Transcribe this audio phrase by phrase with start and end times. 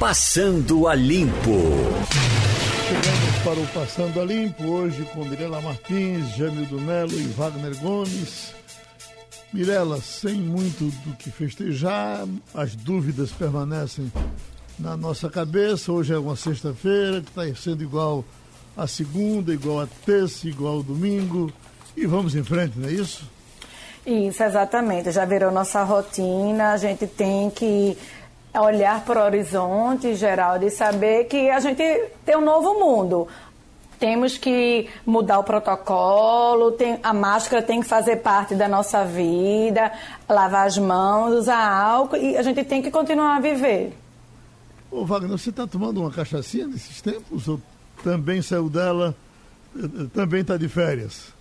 [0.00, 1.60] Passando a Limpo.
[2.88, 8.54] Chegamos para o Passando a Limpo, hoje com Mirela Martins, Jamildo Melo e Wagner Gomes.
[9.52, 14.10] Mirela, sem muito do que festejar, as dúvidas permanecem
[14.78, 15.92] na nossa cabeça.
[15.92, 18.24] Hoje é uma sexta-feira, que está sendo igual
[18.74, 21.52] a segunda, igual a terça, igual a domingo.
[21.94, 23.28] E vamos em frente, não é isso?
[24.06, 25.12] Isso, exatamente.
[25.12, 27.98] Já virou nossa rotina, a gente tem que
[28.54, 31.82] olhar para o horizonte, Geraldo, e saber que a gente
[32.24, 33.28] tem um novo mundo.
[33.98, 39.92] Temos que mudar o protocolo, tem, a máscara tem que fazer parte da nossa vida,
[40.26, 43.92] lavar as mãos, usar álcool e a gente tem que continuar a viver.
[44.90, 47.60] Ô Wagner, você está tomando uma cachaçinha nesses tempos ou
[48.02, 49.14] também saiu dela,
[49.76, 51.32] eh, eh, também está de férias?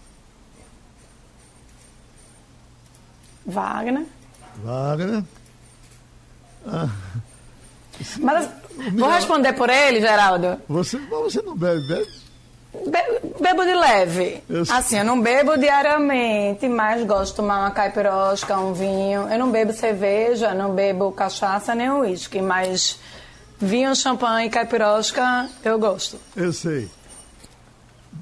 [3.45, 4.05] Wagner?
[4.63, 5.23] Wagner?
[6.65, 6.89] Ah.
[8.19, 8.49] Mas
[8.93, 10.61] vou responder por ele, Geraldo.
[10.67, 12.19] Você, você não bebe, bebe?
[12.71, 14.43] Be bebo de leve.
[14.47, 14.61] Eu...
[14.69, 19.27] Assim, eu não bebo diariamente, mas gosto de tomar uma caipirosca, um vinho.
[19.27, 22.99] Eu não bebo cerveja, não bebo cachaça nem uísque, mas
[23.59, 26.19] vinho, champanhe e caipirosca eu gosto.
[26.35, 26.87] Eu sei.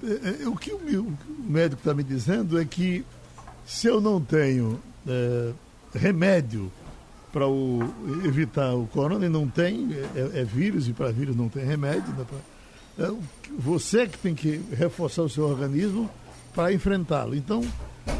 [0.04, 3.06] É, é, o que o médico está me dizendo é que
[3.66, 5.52] se eu não tenho é,
[5.94, 6.72] remédio
[7.32, 7.46] para
[8.24, 12.14] evitar o corona e não tem, é, é vírus e para vírus não tem remédio.
[12.14, 12.26] Né,
[13.00, 13.12] é,
[13.58, 16.10] você que tem que reforçar o seu organismo
[16.54, 17.36] para enfrentá-lo.
[17.36, 17.62] Então,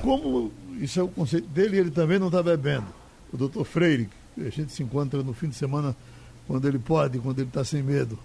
[0.02, 2.86] como isso é o conceito dele, ele também não está bebendo.
[3.32, 5.96] O doutor Freire, a gente se encontra no fim de semana
[6.46, 8.18] quando ele pode, quando ele está sem medo.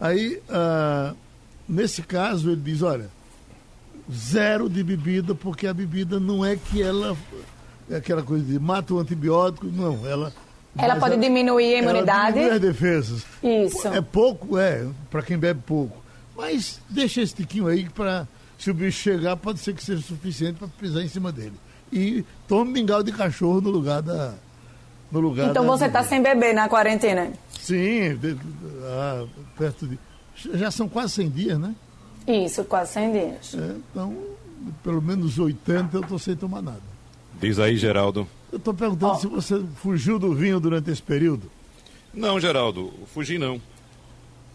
[0.00, 1.14] Aí, ah,
[1.68, 3.10] nesse caso, ele diz, olha,
[4.12, 7.16] zero de bebida, porque a bebida não é que ela
[7.94, 10.32] aquela coisa de mata o antibiótico, não, ela.
[10.78, 12.34] Ela pode ela, diminuir a imunidade.
[12.34, 13.26] Diminui as defesas.
[13.42, 13.88] Isso.
[13.88, 16.04] É pouco, é, para quem bebe pouco.
[16.36, 18.28] Mas deixa esse tiquinho aí para
[18.58, 21.54] se o bicho chegar, pode ser que seja suficiente para pisar em cima dele.
[21.92, 24.34] E tome mingau de cachorro no lugar da.
[25.10, 27.32] No lugar então da, você está sem beber na quarentena?
[27.60, 28.36] Sim, de,
[28.82, 29.24] ah,
[29.56, 29.98] perto de.
[30.54, 31.74] Já são quase 100 dias, né?
[32.26, 33.54] Isso, quase 100 dias.
[33.54, 34.16] É, então,
[34.82, 36.95] pelo menos 80 eu estou sem tomar nada.
[37.40, 38.26] Diz aí, Geraldo.
[38.50, 39.16] Eu estou perguntando oh.
[39.16, 41.50] se você fugiu do vinho durante esse período.
[42.12, 43.60] Não, Geraldo, fugi não.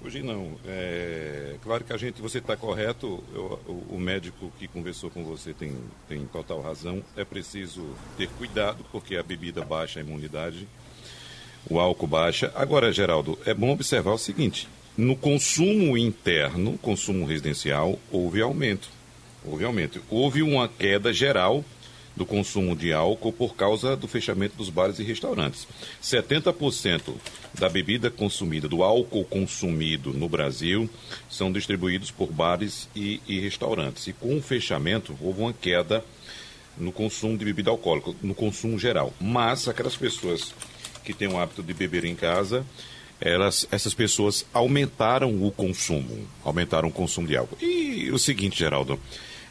[0.01, 0.53] Fugi não.
[0.65, 3.23] É claro que a gente, você está correto.
[3.35, 5.75] Eu, o, o, médico que conversou com você tem,
[6.09, 7.03] tem total razão.
[7.15, 7.85] É preciso
[8.17, 10.67] ter cuidado porque a bebida baixa a imunidade,
[11.69, 12.51] o álcool baixa.
[12.55, 14.67] Agora, Geraldo, é bom observar o seguinte:
[14.97, 18.89] no consumo interno, consumo residencial, houve aumento.
[19.45, 20.01] Houve aumento.
[20.09, 21.63] Houve uma queda geral
[22.15, 25.67] do consumo de álcool por causa do fechamento dos bares e restaurantes.
[26.03, 27.13] 70%
[27.57, 30.89] da bebida consumida, do álcool consumido no Brasil,
[31.29, 34.07] são distribuídos por bares e, e restaurantes.
[34.07, 36.03] E com o fechamento, houve uma queda
[36.77, 39.13] no consumo de bebida alcoólica, no consumo geral.
[39.19, 40.53] Mas aquelas pessoas
[41.03, 42.65] que têm o hábito de beber em casa,
[43.19, 47.57] elas, essas pessoas aumentaram o consumo, aumentaram o consumo de álcool.
[47.61, 48.99] E o seguinte, Geraldo,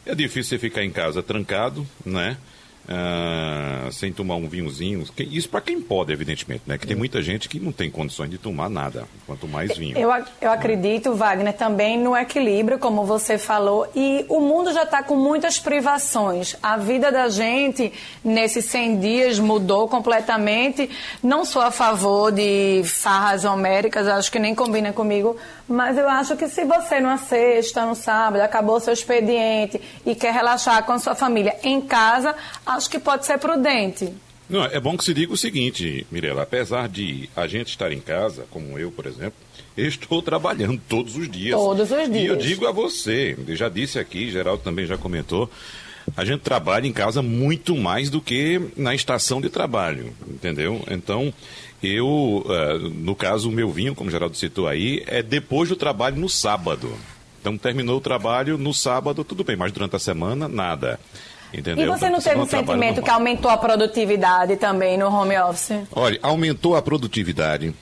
[0.05, 2.37] é difícil você ficar em casa trancado, né?
[2.87, 5.05] Ah, sem tomar um vinhozinho.
[5.17, 6.77] Isso para quem pode, evidentemente, né?
[6.77, 9.97] Que tem muita gente que não tem condições de tomar nada, quanto mais vinho.
[9.97, 10.11] Eu,
[10.41, 15.15] eu acredito, Wagner, também no equilíbrio, como você falou, e o mundo já está com
[15.15, 16.55] muitas privações.
[16.61, 17.93] A vida da gente
[18.23, 20.89] nesses 100 dias mudou completamente.
[21.23, 25.37] Não sou a favor de farras homéricas, acho que nem combina comigo,
[25.67, 30.33] mas eu acho que se você numa sexta, no sábado, acabou seu expediente e quer
[30.33, 32.35] relaxar com a sua família em casa,
[32.71, 34.13] acho que pode ser prudente.
[34.49, 38.01] Não, é bom que se diga o seguinte, Mirela, apesar de a gente estar em
[38.01, 39.33] casa, como eu, por exemplo,
[39.77, 41.55] eu estou trabalhando todos os dias.
[41.55, 42.23] Todos os dias.
[42.23, 45.49] E eu digo a você, eu já disse aqui, Geraldo também já comentou,
[46.17, 50.83] a gente trabalha em casa muito mais do que na estação de trabalho, entendeu?
[50.89, 51.33] Então,
[51.81, 56.17] eu, uh, no caso, o meu vinho, como Geraldo citou aí, é depois do trabalho
[56.17, 56.93] no sábado.
[57.39, 60.99] Então, terminou o trabalho no sábado, tudo bem, mas durante a semana, nada.
[61.53, 61.85] Entendeu?
[61.85, 65.79] E você não teve um sentimento que aumentou a produtividade também no home office?
[65.91, 67.73] Olha, aumentou a produtividade,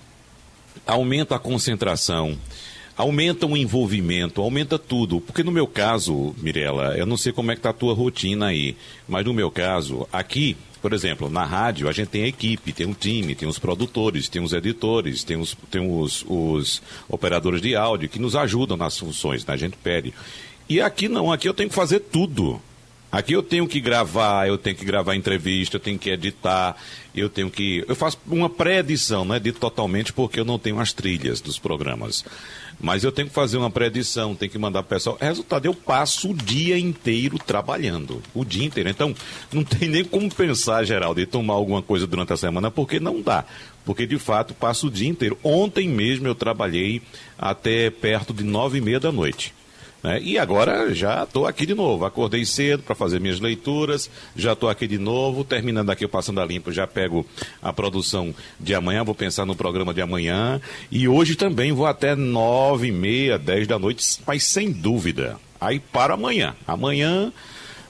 [0.87, 2.37] aumenta a concentração,
[2.97, 5.21] aumenta o envolvimento, aumenta tudo.
[5.21, 8.47] Porque no meu caso, Mirela, eu não sei como é que tá a tua rotina
[8.47, 8.75] aí,
[9.07, 12.87] mas no meu caso, aqui por exemplo, na rádio a gente tem a equipe, tem
[12.87, 17.75] um time, tem os produtores, tem os editores, tem os, tem os, os operadores de
[17.75, 19.53] áudio que nos ajudam nas funções, né?
[19.53, 20.13] a gente pede.
[20.67, 22.61] E aqui não, aqui eu tenho que fazer tudo.
[23.11, 26.75] Aqui eu tenho que gravar, eu tenho que gravar entrevista, eu tenho que editar,
[27.15, 27.83] eu tenho que.
[27.87, 31.57] Eu faço uma pré-edição, não é dito totalmente porque eu não tenho as trilhas dos
[31.57, 32.23] programas.
[32.79, 35.17] Mas eu tenho que fazer uma pré-edição, tenho que mandar para o pessoal.
[35.19, 38.21] Resultado, eu passo o dia inteiro trabalhando.
[38.33, 38.89] O dia inteiro.
[38.89, 39.13] Então,
[39.51, 43.21] não tem nem como pensar, Geraldo, de tomar alguma coisa durante a semana, porque não
[43.21, 43.43] dá.
[43.83, 45.37] Porque, de fato, passo o dia inteiro.
[45.43, 47.01] Ontem mesmo eu trabalhei
[47.37, 49.53] até perto de nove e meia da noite.
[50.03, 50.19] Né?
[50.21, 52.05] E agora já estou aqui de novo.
[52.05, 55.43] Acordei cedo para fazer minhas leituras, já estou aqui de novo.
[55.43, 57.25] Terminando aqui o Passando a Limpo, já pego
[57.61, 60.61] a produção de amanhã, vou pensar no programa de amanhã.
[60.91, 65.37] E hoje também vou até nove e meia, dez da noite, mas sem dúvida.
[65.59, 66.55] Aí para amanhã.
[66.65, 67.33] Amanhã,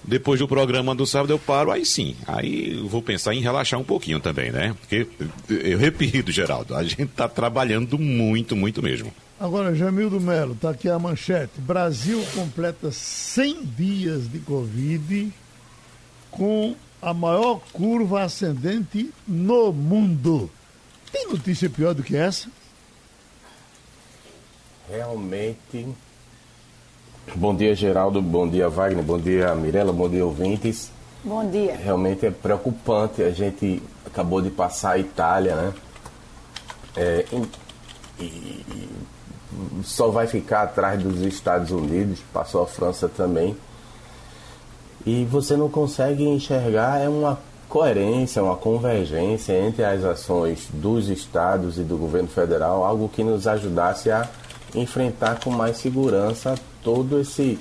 [0.03, 2.15] depois do programa do sábado, eu paro, aí sim.
[2.25, 4.75] Aí vou pensar em relaxar um pouquinho também, né?
[4.79, 5.05] Porque,
[5.47, 9.13] eu repito, Geraldo, a gente está trabalhando muito, muito mesmo.
[9.39, 11.61] Agora, Jamildo Melo, está aqui a manchete.
[11.61, 15.33] Brasil completa 100 dias de Covid
[16.29, 20.51] com a maior curva ascendente no mundo.
[21.09, 22.49] Tem notícia pior do que essa?
[24.89, 25.87] Realmente.
[27.33, 28.21] Bom dia, Geraldo.
[28.21, 29.05] Bom dia, Wagner.
[29.05, 29.93] Bom dia, Mirella.
[29.93, 30.91] Bom dia, ouvintes.
[31.23, 31.77] Bom dia.
[31.77, 33.23] Realmente é preocupante.
[33.23, 35.73] A gente acabou de passar a Itália, né?
[36.97, 37.25] É,
[38.19, 38.89] e, e
[39.83, 43.55] só vai ficar atrás dos Estados Unidos, passou a França também.
[45.05, 51.77] E você não consegue enxergar é uma coerência, uma convergência entre as ações dos estados
[51.77, 54.27] e do governo federal, algo que nos ajudasse a
[54.73, 57.59] enfrentar com mais segurança todo esse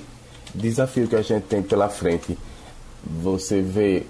[0.53, 2.37] desafio que a gente tem pela frente.
[3.21, 4.05] Você vê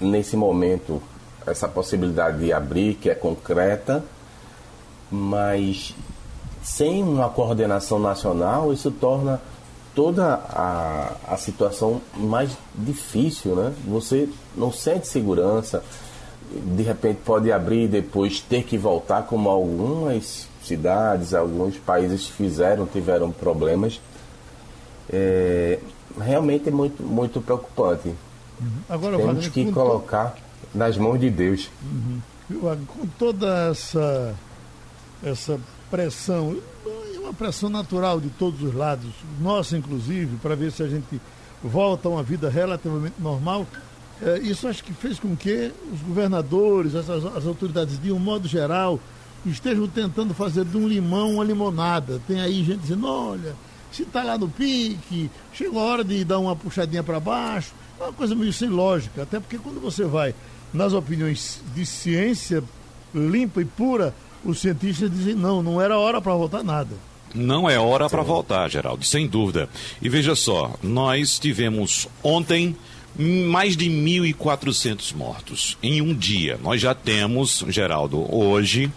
[0.00, 1.02] nesse momento
[1.46, 4.02] essa possibilidade de abrir, que é concreta,
[5.10, 5.94] mas
[6.62, 9.40] sem uma coordenação nacional, isso torna
[9.94, 13.72] toda a, a situação mais difícil, né?
[13.86, 15.82] Você não sente segurança,
[16.50, 22.86] de repente pode abrir e depois ter que voltar, como algumas cidades, alguns países fizeram,
[22.86, 24.00] tiveram problemas.
[25.12, 25.78] É,
[26.20, 28.08] realmente é muito, muito preocupante.
[28.60, 28.68] Uhum.
[28.88, 30.36] Agora, Temos que colocar
[30.74, 31.70] nas mãos de Deus.
[31.82, 32.20] Uhum.
[32.86, 34.34] Com toda essa,
[35.22, 35.58] essa
[35.90, 36.56] pressão,
[37.14, 39.10] é uma pressão natural de todos os lados,
[39.40, 41.20] nossa inclusive, para ver se a gente
[41.62, 43.66] volta a uma vida relativamente normal.
[44.22, 48.46] É, isso acho que fez com que os governadores, as, as autoridades de um modo
[48.46, 49.00] geral,
[49.44, 52.20] estejam tentando fazer de um limão uma limonada.
[52.26, 53.54] Tem aí gente dizendo, olha,
[53.90, 57.72] se está lá no pique, chegou a hora de dar uma puxadinha para baixo.
[57.98, 60.34] É uma coisa meio sem lógica, até porque quando você vai
[60.72, 62.62] nas opiniões de ciência
[63.14, 64.14] limpa e pura,
[64.44, 66.94] os cientistas dizem não, não era hora para voltar nada.
[67.34, 69.68] Não é hora para voltar, Geraldo, sem dúvida.
[70.02, 72.76] E veja só, nós tivemos ontem
[73.16, 76.58] mais de 1.400 mortos em um dia.
[76.62, 78.90] Nós já temos, Geraldo, hoje,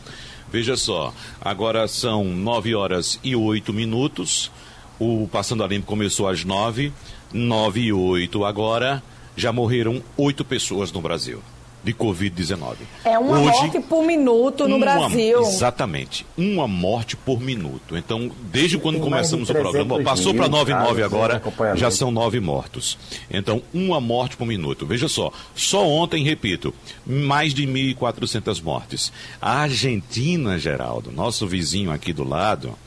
[0.52, 4.52] veja só, agora são 9 horas e 8 minutos.
[5.00, 6.92] O Passando a Limpo começou às 9,
[7.32, 9.04] 9 e 8 agora.
[9.36, 11.42] Já morreram oito pessoas no Brasil
[11.84, 12.76] de Covid-19.
[13.04, 15.42] É uma Hoje, morte por minuto no uma, Brasil.
[15.42, 17.98] Exatamente, uma morte por minuto.
[17.98, 21.42] Então, desde quando começamos o programa, passou para 9 9 agora,
[21.76, 22.98] já são nove mortos.
[23.30, 24.86] Então, uma morte por minuto.
[24.86, 26.74] Veja só, só ontem, repito,
[27.06, 29.12] mais de 1.400 mortes.
[29.42, 32.78] A Argentina, Geraldo, nosso vizinho aqui do lado,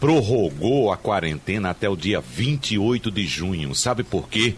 [0.00, 3.74] prorrogou a quarentena até o dia 28 de junho.
[3.74, 4.54] Sabe por quê?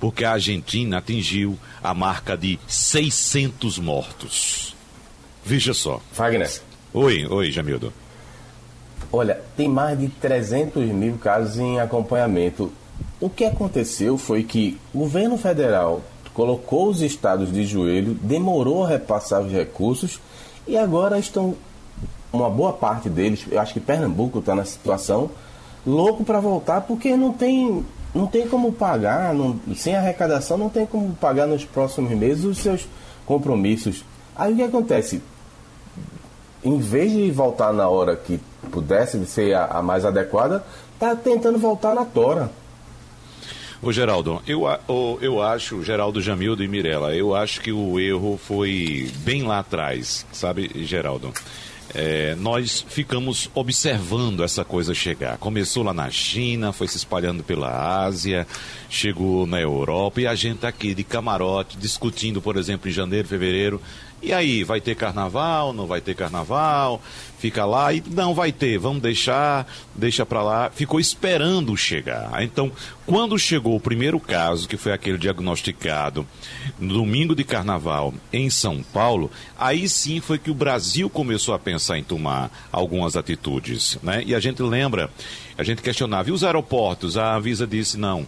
[0.00, 4.76] Porque a Argentina atingiu a marca de 600 mortos.
[5.44, 6.00] Veja só.
[6.12, 6.60] Wagner.
[6.92, 7.92] Oi, oi, Jamildo.
[9.10, 12.70] Olha, tem mais de 300 mil casos em acompanhamento.
[13.20, 16.02] O que aconteceu foi que o governo federal
[16.34, 20.20] colocou os estados de joelho, demorou a repassar os recursos
[20.68, 21.56] e agora estão,
[22.32, 25.30] uma boa parte deles, eu acho que Pernambuco está na situação,
[25.84, 27.84] louco para voltar porque não tem
[28.14, 32.58] não tem como pagar, não, sem arrecadação, não tem como pagar nos próximos meses os
[32.58, 32.88] seus
[33.26, 34.04] compromissos.
[34.34, 35.22] Aí o que acontece?
[36.64, 41.58] Em vez de voltar na hora que pudesse ser a, a mais adequada, está tentando
[41.58, 42.50] voltar na tora.
[43.80, 44.64] Ô Geraldo, eu,
[45.20, 50.26] eu acho, Geraldo Jamildo e Mirella, eu acho que o erro foi bem lá atrás,
[50.32, 51.32] sabe, Geraldo?
[51.94, 55.38] É, nós ficamos observando essa coisa chegar.
[55.38, 58.46] Começou lá na China, foi se espalhando pela Ásia,
[58.90, 63.26] chegou na Europa e a gente tá aqui de camarote discutindo, por exemplo, em janeiro,
[63.28, 63.80] fevereiro,
[64.20, 67.00] E aí, vai ter carnaval, não vai ter carnaval?
[67.38, 70.70] Fica lá e não vai ter, vamos deixar, deixa para lá.
[70.70, 72.42] Ficou esperando chegar.
[72.42, 72.72] Então,
[73.06, 76.26] quando chegou o primeiro caso, que foi aquele diagnosticado
[76.80, 81.58] no domingo de carnaval em São Paulo, aí sim foi que o Brasil começou a
[81.58, 84.24] pensar em tomar algumas atitudes, né?
[84.26, 85.08] E a gente lembra,
[85.56, 87.16] a gente questionava, e os aeroportos?
[87.16, 88.26] A Avisa disse não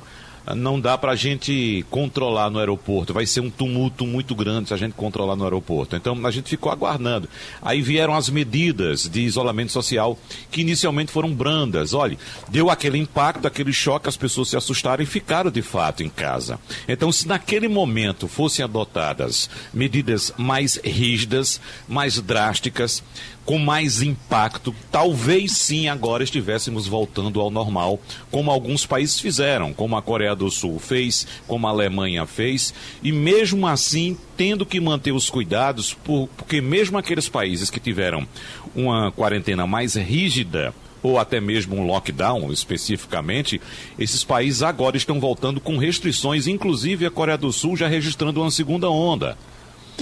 [0.54, 3.12] não dá para a gente controlar no aeroporto.
[3.12, 5.97] Vai ser um tumulto muito grande se a gente controlar no aeroporto.
[5.97, 7.28] Então a gente ficou aguardando.
[7.62, 10.19] Aí vieram as medidas de isolamento social
[10.50, 11.95] que inicialmente foram brandas.
[11.95, 16.09] Olha, deu aquele impacto, aquele choque, as pessoas se assustaram e ficaram de fato em
[16.09, 16.59] casa.
[16.88, 23.02] Então, se naquele momento fossem adotadas medidas mais rígidas, mais drásticas,
[23.44, 29.97] com mais impacto, talvez sim agora estivéssemos voltando ao normal, como alguns países fizeram, como
[29.97, 35.12] a Coreia do Sul fez, como a Alemanha fez, e mesmo assim tendo que manter
[35.12, 38.26] os cuidados, porque mesmo aqueles países que tiveram
[38.75, 43.61] uma quarentena mais rígida, ou até mesmo um lockdown especificamente,
[43.99, 48.50] esses países agora estão voltando com restrições, inclusive a Coreia do Sul já registrando uma
[48.50, 49.37] segunda onda.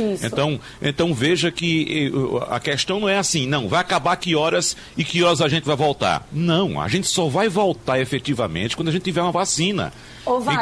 [0.02, 0.26] Isso.
[0.26, 4.76] Então, então veja que eh, a questão não é assim, não, vai acabar que horas
[4.96, 6.26] e que horas a gente vai voltar.
[6.32, 9.92] Não, a gente só vai voltar efetivamente quando a gente tiver uma vacina.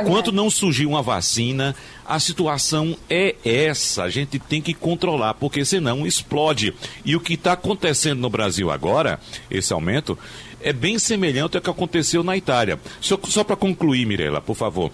[0.03, 1.75] Enquanto não surgir uma vacina,
[2.07, 4.05] a situação é essa.
[4.05, 6.73] A gente tem que controlar, porque senão explode.
[7.05, 9.19] E o que está acontecendo no Brasil agora,
[9.51, 10.17] esse aumento,
[10.61, 12.79] é bem semelhante ao que aconteceu na Itália.
[13.01, 14.91] Só, só para concluir, Mirela, por favor.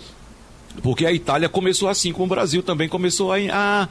[0.82, 3.36] Porque a Itália começou assim, como o Brasil também começou a.
[3.52, 3.88] Ah,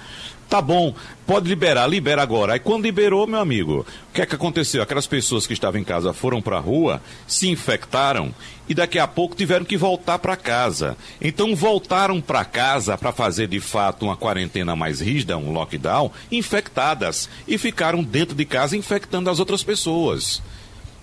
[0.52, 0.94] Tá bom,
[1.26, 2.52] pode liberar, libera agora.
[2.52, 4.84] Aí quando liberou, meu amigo, o que é que aconteceu?
[4.84, 8.36] Aquelas pessoas que estavam em casa foram para a rua, se infectaram
[8.68, 10.98] e daqui a pouco tiveram que voltar para casa.
[11.22, 17.30] Então voltaram para casa para fazer de fato uma quarentena mais rígida, um lockdown, infectadas
[17.48, 20.44] e ficaram dentro de casa infectando as outras pessoas.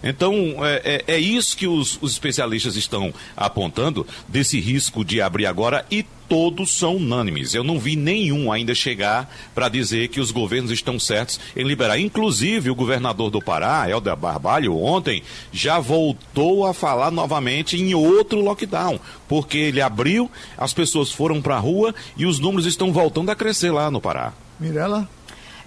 [0.02, 5.46] Então, é, é, é isso que os, os, especialistas estão apontando desse risco de abrir
[5.46, 7.54] agora e todos são unânimes.
[7.54, 11.98] Eu não vi nenhum ainda chegar para dizer que os governos estão certos em liberar.
[11.98, 18.40] Inclusive, o governador do Pará, Helder Barbalho, ontem já voltou a falar novamente em outro
[18.40, 23.30] lockdown, porque ele abriu, as pessoas foram para a rua e os números estão voltando
[23.30, 24.32] a crescer lá no Pará.
[24.58, 25.08] Mirela?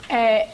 [0.10, 0.48] É,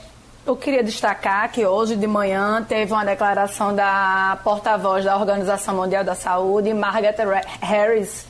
[0.46, 6.04] eu queria destacar que hoje de manhã teve uma declaração da porta-voz da Organização Mundial
[6.04, 7.16] da Saúde, Margaret
[7.60, 8.27] Harris,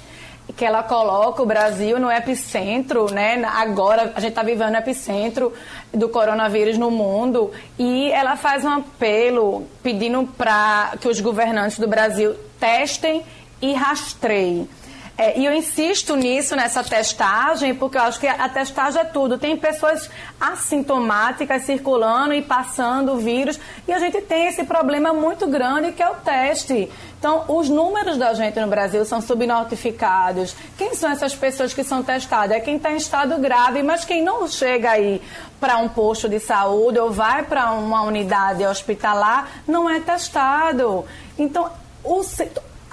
[0.57, 3.41] que ela coloca o Brasil no epicentro, né?
[3.45, 5.53] Agora a gente está vivendo o epicentro
[5.93, 11.87] do coronavírus no mundo e ela faz um apelo pedindo para que os governantes do
[11.87, 13.23] Brasil testem
[13.61, 14.67] e rastreiem.
[15.15, 19.39] É, e eu insisto nisso, nessa testagem, porque eu acho que a testagem é tudo.
[19.39, 25.47] Tem pessoas assintomáticas circulando e passando o vírus, e a gente tem esse problema muito
[25.47, 26.87] grande que é o teste.
[27.27, 30.55] Então, os números da gente no Brasil são subnotificados.
[30.77, 32.55] Quem são essas pessoas que são testadas?
[32.55, 35.21] É quem está em estado grave, mas quem não chega aí
[35.59, 41.03] para um posto de saúde ou vai para uma unidade hospitalar não é testado.
[41.37, 41.69] Então,
[42.01, 42.21] o,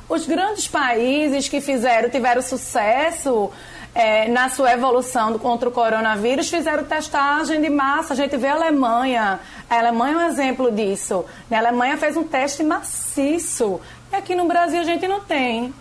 [0.09, 3.53] os grandes países que fizeram, tiveram sucesso
[3.95, 8.13] é, na sua evolução contra o coronavírus, fizeram testagem de massa.
[8.13, 9.39] A gente vê a Alemanha.
[9.71, 11.25] A Alemanha é um exemplo disso.
[11.51, 13.81] A Alemanha fez um teste maciço.
[14.17, 15.73] Aqui no Brasil a gente não tem.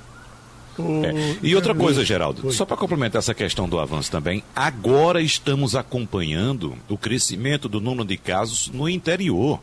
[0.80, 1.38] É.
[1.44, 6.76] E outra coisa, Geraldo, só para complementar essa questão do avanço também, agora estamos acompanhando
[6.90, 9.60] o crescimento do número de casos no interior.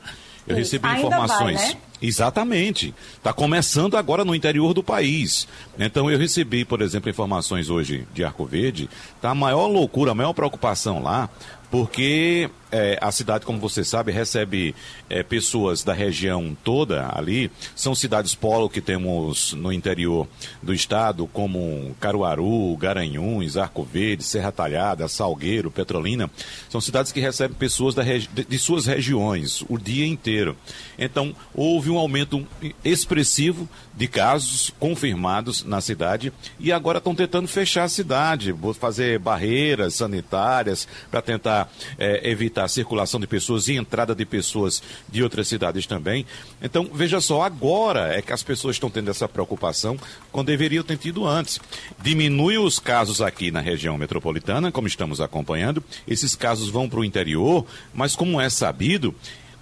[0.46, 1.60] Eu recebi Ainda informações.
[1.60, 1.76] Vai, né?
[2.02, 2.94] Exatamente.
[3.16, 5.46] Está começando agora no interior do país.
[5.78, 8.88] Então eu recebi, por exemplo, informações hoje de Arco Verde.
[9.16, 11.28] Está a maior loucura, a maior preocupação lá,
[11.70, 14.74] porque é, a cidade, como você sabe, recebe
[15.08, 17.50] é, pessoas da região toda ali.
[17.74, 20.26] São cidades polo que temos no interior
[20.62, 26.30] do estado, como Caruaru, Garanhuns, Arco Verde, Serra Talhada, Salgueiro, Petrolina.
[26.68, 30.56] São cidades que recebem pessoas de, de suas regiões o dia inteiro.
[30.98, 32.46] Então, houve um aumento
[32.84, 33.68] expressivo
[34.00, 40.88] de casos confirmados na cidade e agora estão tentando fechar a cidade, fazer barreiras sanitárias
[41.10, 45.84] para tentar é, evitar a circulação de pessoas e entrada de pessoas de outras cidades
[45.84, 46.24] também.
[46.62, 49.98] Então, veja só, agora é que as pessoas estão tendo essa preocupação
[50.32, 51.60] quando deveriam ter tido antes.
[52.00, 57.04] Diminui os casos aqui na região metropolitana, como estamos acompanhando, esses casos vão para o
[57.04, 59.14] interior, mas como é sabido,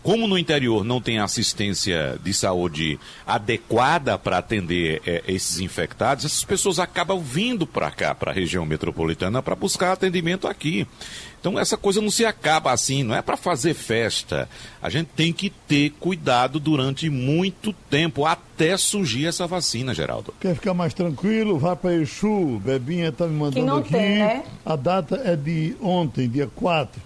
[0.03, 6.45] Como no interior não tem assistência de saúde adequada para atender é, esses infectados, essas
[6.45, 10.87] pessoas acabam vindo para cá, para a região metropolitana, para buscar atendimento aqui.
[11.41, 14.49] Então essa coisa não se acaba assim, não é para fazer festa.
[14.83, 20.35] A gente tem que ter cuidado durante muito tempo até surgir essa vacina, Geraldo.
[20.41, 21.59] Quer ficar mais tranquilo?
[21.59, 22.61] Vá para Exu.
[22.65, 23.93] Bebinha está me mandando aqui.
[23.93, 24.45] Tem, né?
[24.65, 27.01] A data é de ontem, dia 4.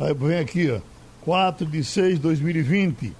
[0.00, 0.80] Aí vem aqui, ó.
[1.28, 3.12] 4 de 6 de 2020.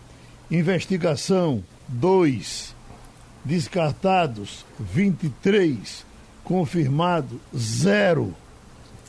[0.51, 2.75] Investigação 2.
[3.45, 6.07] Descartados 23.
[6.43, 8.35] Confirmado 0.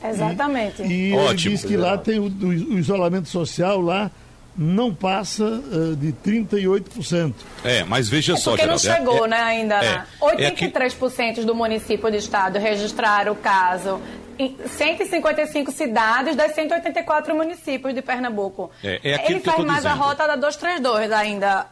[0.04, 0.82] Exatamente.
[0.82, 4.10] E, e ele diz que lá tem o, o, isolamento social lá
[4.54, 7.32] não passa uh, de 38%.
[7.64, 9.82] É, mas veja é só, porque Geraldo, não chegou, é, né, ainda.
[9.82, 11.44] É, 83% é que...
[11.44, 13.98] do município do estado registraram o caso.
[14.66, 18.70] 155 cidades das 184 municípios de Pernambuco.
[18.82, 19.92] É, é Ele faz mais dizendo.
[19.92, 21.66] a rota da 232 ainda.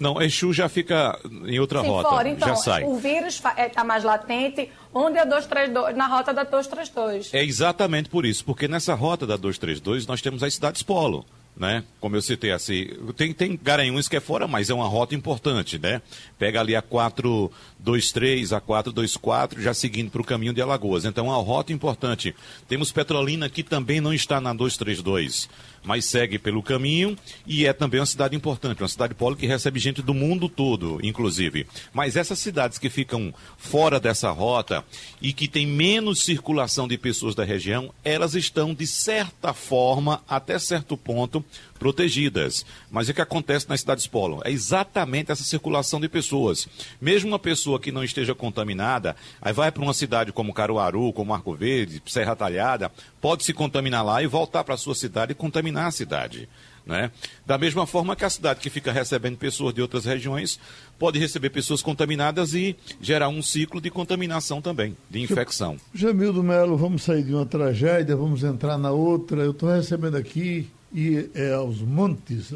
[0.00, 2.28] Não, Exu já fica em outra Sim, rota, fora.
[2.28, 2.84] Então, já sai.
[2.84, 7.34] O vírus está é, mais latente, onde é 232, na rota da 232.
[7.34, 11.26] É exatamente por isso, porque nessa rota da 232 nós temos as cidades polo.
[11.56, 11.84] Né?
[12.00, 15.78] Como eu citei assim, tem, tem Garanhuns que é fora, mas é uma rota importante,
[15.78, 16.00] né?
[16.40, 21.04] Pega ali a 423, a 424, já seguindo para o caminho de Alagoas.
[21.04, 22.34] Então, uma rota importante.
[22.66, 25.50] Temos Petrolina que também não está na 232
[25.82, 27.16] mas segue pelo caminho
[27.46, 30.98] e é também uma cidade importante, uma cidade polo que recebe gente do mundo todo,
[31.02, 31.66] inclusive.
[31.92, 34.84] Mas essas cidades que ficam fora dessa rota
[35.20, 40.58] e que tem menos circulação de pessoas da região, elas estão de certa forma, até
[40.58, 41.44] certo ponto,
[41.80, 42.64] protegidas.
[42.90, 44.40] Mas o que acontece nas cidades polo?
[44.44, 46.68] É exatamente essa circulação de pessoas.
[47.00, 51.34] Mesmo uma pessoa que não esteja contaminada, aí vai para uma cidade como Caruaru, como
[51.34, 55.34] Arco Verde, Serra Talhada, pode se contaminar lá e voltar para a sua cidade e
[55.34, 56.48] contaminar a cidade.
[56.84, 57.10] Né?
[57.46, 60.58] Da mesma forma que a cidade que fica recebendo pessoas de outras regiões
[60.98, 65.76] pode receber pessoas contaminadas e gerar um ciclo de contaminação também, de infecção.
[65.94, 69.42] Jamildo Melo, vamos sair de uma tragédia, vamos entrar na outra.
[69.42, 72.52] Eu estou recebendo aqui e é aos montes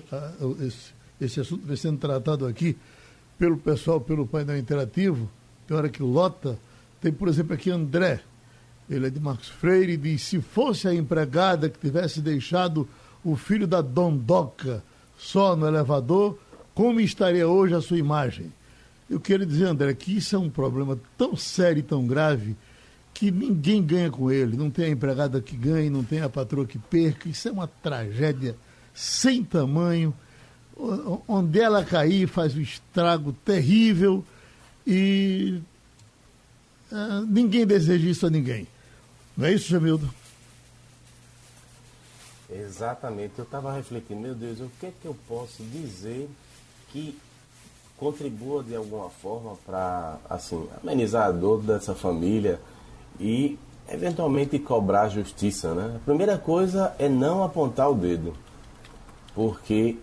[0.60, 2.76] esse, esse assunto vem sendo tratado aqui
[3.38, 5.28] pelo pessoal, pelo painel interativo,
[5.66, 6.58] tem hora que lota.
[7.00, 8.20] Tem, por exemplo, aqui André,
[8.88, 12.88] ele é de Marcos Freire, e diz: se fosse a empregada que tivesse deixado
[13.24, 14.82] o filho da Dondoca
[15.18, 16.38] só no elevador,
[16.74, 18.52] como estaria hoje a sua imagem?
[19.08, 22.56] Eu quero dizer, André, que isso é um problema tão sério e tão grave
[23.14, 24.56] que ninguém ganha com ele.
[24.56, 27.28] Não tem a empregada que ganhe, não tem a patroa que perca.
[27.28, 28.56] Isso é uma tragédia
[28.92, 30.12] sem tamanho.
[31.28, 34.24] Onde ela cair faz um estrago terrível
[34.84, 35.60] e
[36.90, 38.66] uh, ninguém deseja isso a ninguém.
[39.36, 40.12] Não é isso, Jamildo?
[42.50, 43.34] Exatamente.
[43.38, 46.28] Eu estava refletindo, meu Deus, o que é que eu posso dizer
[46.90, 47.16] que
[47.96, 52.60] contribua de alguma forma para assim amenizar a dor dessa família,
[53.18, 55.96] e eventualmente cobrar justiça, né?
[55.96, 58.34] A primeira coisa é não apontar o dedo,
[59.34, 59.98] porque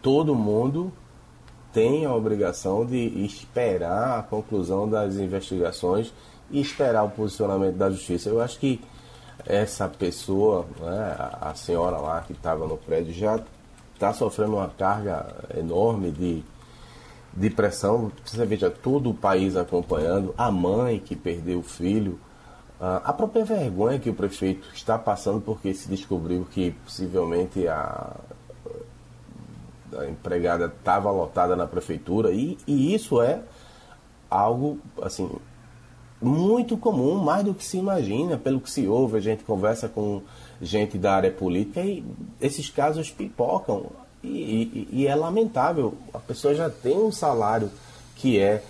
[0.00, 0.92] todo mundo
[1.72, 6.12] tem a obrigação de esperar a conclusão das investigações
[6.50, 8.30] e esperar o posicionamento da justiça.
[8.30, 8.80] Eu acho que
[9.44, 13.38] essa pessoa, né, a senhora lá que estava no prédio, já
[13.94, 16.42] está sofrendo uma carga enorme de,
[17.36, 18.10] de pressão.
[18.24, 22.18] Você veja todo o país acompanhando, a mãe que perdeu o filho,
[22.80, 28.16] a própria vergonha que o prefeito está passando porque se descobriu que possivelmente a,
[29.98, 33.40] a empregada estava lotada na prefeitura e, e isso é
[34.28, 35.30] algo assim
[36.20, 40.22] muito comum, mais do que se imagina, pelo que se ouve, a gente conversa com
[40.60, 42.04] gente da área política e
[42.40, 43.86] esses casos pipocam.
[44.26, 47.70] E, e, e, é lamentável, a pessoa já tem um salário
[48.16, 48.62] que é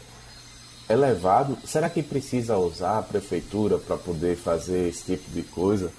[0.88, 1.56] elevado.
[1.64, 5.90] Será que precisa usar a prefeitura para poder fazer esse tipo de coisa?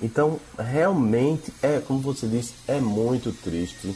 [0.00, 3.94] Então, realmente, é como você disse, é muito triste.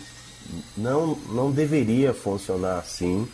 [0.77, 3.29] Não, não deveria funcionar assim.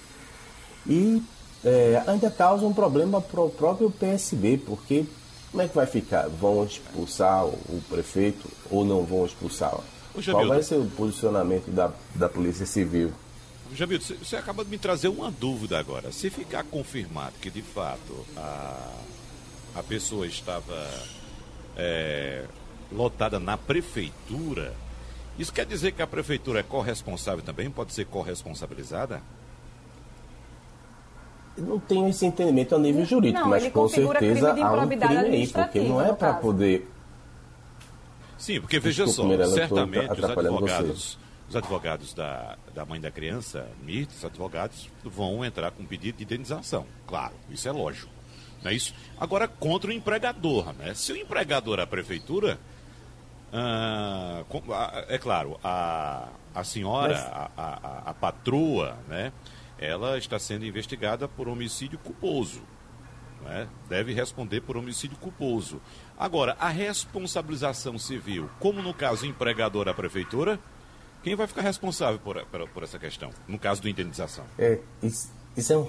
[0.86, 1.22] E
[1.64, 5.06] é, ainda causa um problema para o próprio PSB, porque
[5.50, 6.28] como é que vai ficar?
[6.28, 9.78] Vão expulsar o prefeito ou não vão expulsar?
[10.12, 13.12] Qual vai ser o posicionamento da, da Polícia Civil?
[13.74, 16.12] Jamil, você acaba de me trazer uma dúvida agora.
[16.12, 18.90] Se ficar confirmado que de fato a,
[19.76, 20.86] a pessoa estava
[21.76, 22.44] é,
[22.90, 24.74] lotada na prefeitura,
[25.38, 27.70] isso quer dizer que a prefeitura é corresponsável também?
[27.70, 29.22] Pode ser corresponsabilizada?
[31.56, 35.46] não tenho esse entendimento a nível jurídico, não, mas com certeza há um crime aí,
[35.46, 36.88] porque não é para poder.
[38.42, 43.68] Sim, porque veja Desculpa, só, certamente os advogados, os advogados da, da mãe da criança,
[43.80, 46.84] Mirta, os advogados vão entrar com pedido de indenização.
[47.06, 48.10] Claro, isso é lógico.
[48.60, 48.96] Não é isso?
[49.16, 50.92] Agora, contra o empregador, né?
[50.92, 52.58] Se o empregador a prefeitura,
[53.52, 54.42] ah,
[55.06, 59.32] é claro, a, a senhora, a, a, a patroa, né?
[59.78, 62.60] Ela está sendo investigada por homicídio culposo.
[63.44, 63.68] Né?
[63.88, 65.80] Deve responder por homicídio culposo.
[66.22, 70.56] Agora, a responsabilização civil, como no caso empregador a prefeitura,
[71.20, 74.44] quem vai ficar responsável por, por, por essa questão, no caso da indenização?
[74.56, 75.88] É, isso, isso, é um,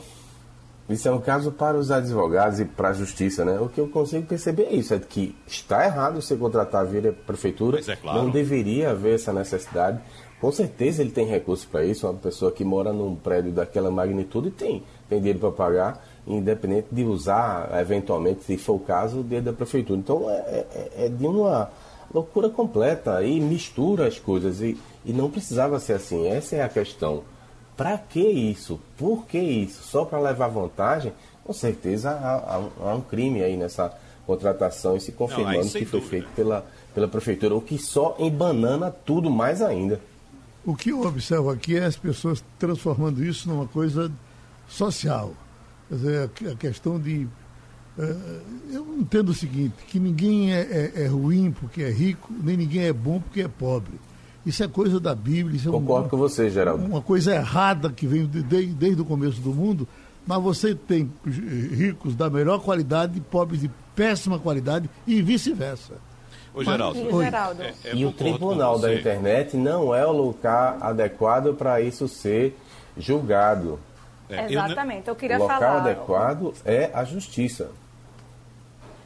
[0.89, 3.60] isso é um caso para os advogados e para a justiça, né?
[3.60, 7.80] O que eu consigo perceber é isso, é que está errado você contratar via prefeitura,
[7.80, 8.24] é claro.
[8.24, 10.02] não deveria haver essa necessidade.
[10.41, 14.50] Com certeza ele tem recurso para isso, uma pessoa que mora num prédio daquela magnitude
[14.50, 19.46] tem, tem dinheiro para pagar, independente de usar, eventualmente, se for o caso, o dinheiro
[19.46, 20.00] da prefeitura.
[20.00, 21.70] Então é, é, é de uma
[22.14, 24.62] loucura completa e mistura as coisas.
[24.62, 26.28] E, e não precisava ser assim.
[26.28, 27.24] Essa é a questão.
[27.76, 28.80] Para que isso?
[28.98, 29.84] Por que isso?
[29.84, 31.12] Só para levar vantagem?
[31.44, 33.92] Com certeza há, há, há, um crime aí nessa
[34.26, 36.10] contratação e se confirmando não, que foi dúvida.
[36.10, 40.00] feito pela, pela prefeitura, o que só embanana tudo mais ainda.
[40.66, 44.10] O que eu observo aqui é as pessoas transformando isso numa coisa
[44.66, 45.34] social.
[45.89, 47.28] Quer dizer, a questão de.
[47.98, 48.41] Uh,
[48.72, 52.84] eu entendo o seguinte: que ninguém é, é, é ruim porque é rico, nem ninguém
[52.84, 54.00] é bom porque é pobre.
[54.46, 55.56] Isso é coisa da Bíblia.
[55.56, 56.84] Isso é Concordo um, com você, Geraldo.
[56.84, 59.88] Uma coisa errada que vem de, de, desde o começo do mundo,
[60.28, 65.93] mas você tem ricos da melhor qualidade e pobres de péssima qualidade e vice-versa.
[66.54, 67.00] Ô, Geraldo.
[67.04, 67.62] Mas, e, Geraldo.
[67.63, 72.56] É, é, e o Tribunal da Internet não é o lugar adequado para isso ser
[72.98, 73.80] julgado.
[74.34, 75.54] É, Exatamente, eu, queria falar.
[75.54, 75.91] O local falar...
[75.91, 77.72] adequado é a justiça.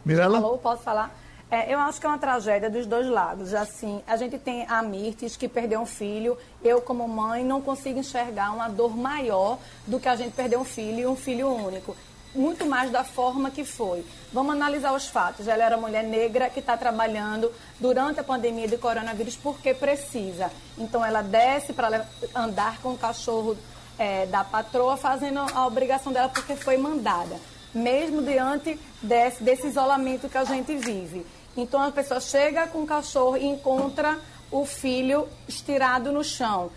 [0.06, 0.40] Mirela?
[0.42, 1.14] Falou, posso falar?
[1.50, 3.54] É, eu acho que é uma tragédia dos dois lados.
[3.54, 6.38] Assim, a gente tem a Mirtes, que perdeu um filho.
[6.62, 10.66] Eu, como mãe, não consigo enxergar uma dor maior do que a gente perder um
[10.66, 11.96] filho e um filho único.
[12.36, 14.06] Muito mais da forma que foi.
[14.34, 15.48] Vamos analisar os fatos.
[15.48, 20.52] Ela era mulher negra que está trabalhando durante a pandemia de coronavírus porque precisa.
[20.78, 23.58] Então, ela desce para andar com o cachorro
[23.98, 27.38] é, da patroa, fazendo a obrigação dela porque foi mandada
[27.74, 31.26] mesmo diante desse, desse isolamento que a gente vive.
[31.56, 34.20] Então a pessoa chega com o cachorro e encontra
[34.52, 36.72] o filho estirado no chão.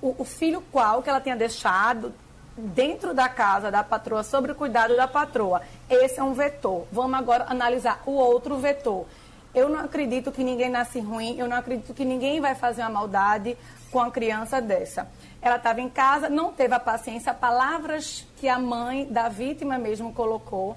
[0.00, 2.12] O, o, filho qual que ela tinha deixado
[2.56, 5.62] dentro da casa da patroa, sobre o cuidado da patroa.
[5.88, 6.86] Esse é um vetor.
[6.90, 9.06] Vamos agora analisar o outro vetor.
[9.54, 12.90] Eu não acredito que ninguém nasce ruim, eu não acredito que ninguém vai fazer uma
[12.90, 13.56] maldade
[13.90, 15.08] com a criança dessa.
[15.46, 20.12] Ela estava em casa, não teve a paciência, palavras que a mãe da vítima mesmo
[20.12, 20.76] colocou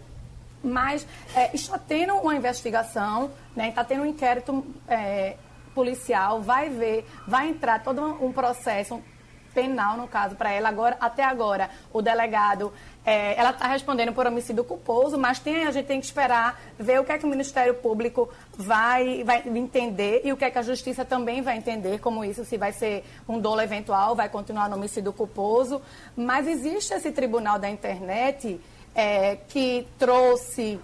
[0.61, 5.37] mas é, está tendo uma investigação, né, está tendo um inquérito é,
[5.73, 9.01] policial, vai ver, vai entrar todo um processo
[9.53, 10.69] penal, no caso, para ela.
[10.69, 12.71] Agora, até agora, o delegado,
[13.05, 16.99] é, ela está respondendo por homicídio culposo, mas tem, a gente tem que esperar ver
[16.99, 20.59] o que é que o Ministério Público vai, vai entender e o que é que
[20.59, 24.69] a Justiça também vai entender, como isso, se vai ser um dolo eventual, vai continuar
[24.69, 25.81] no homicídio culposo.
[26.15, 28.59] Mas existe esse tribunal da internet
[28.93, 30.79] é, que trouxe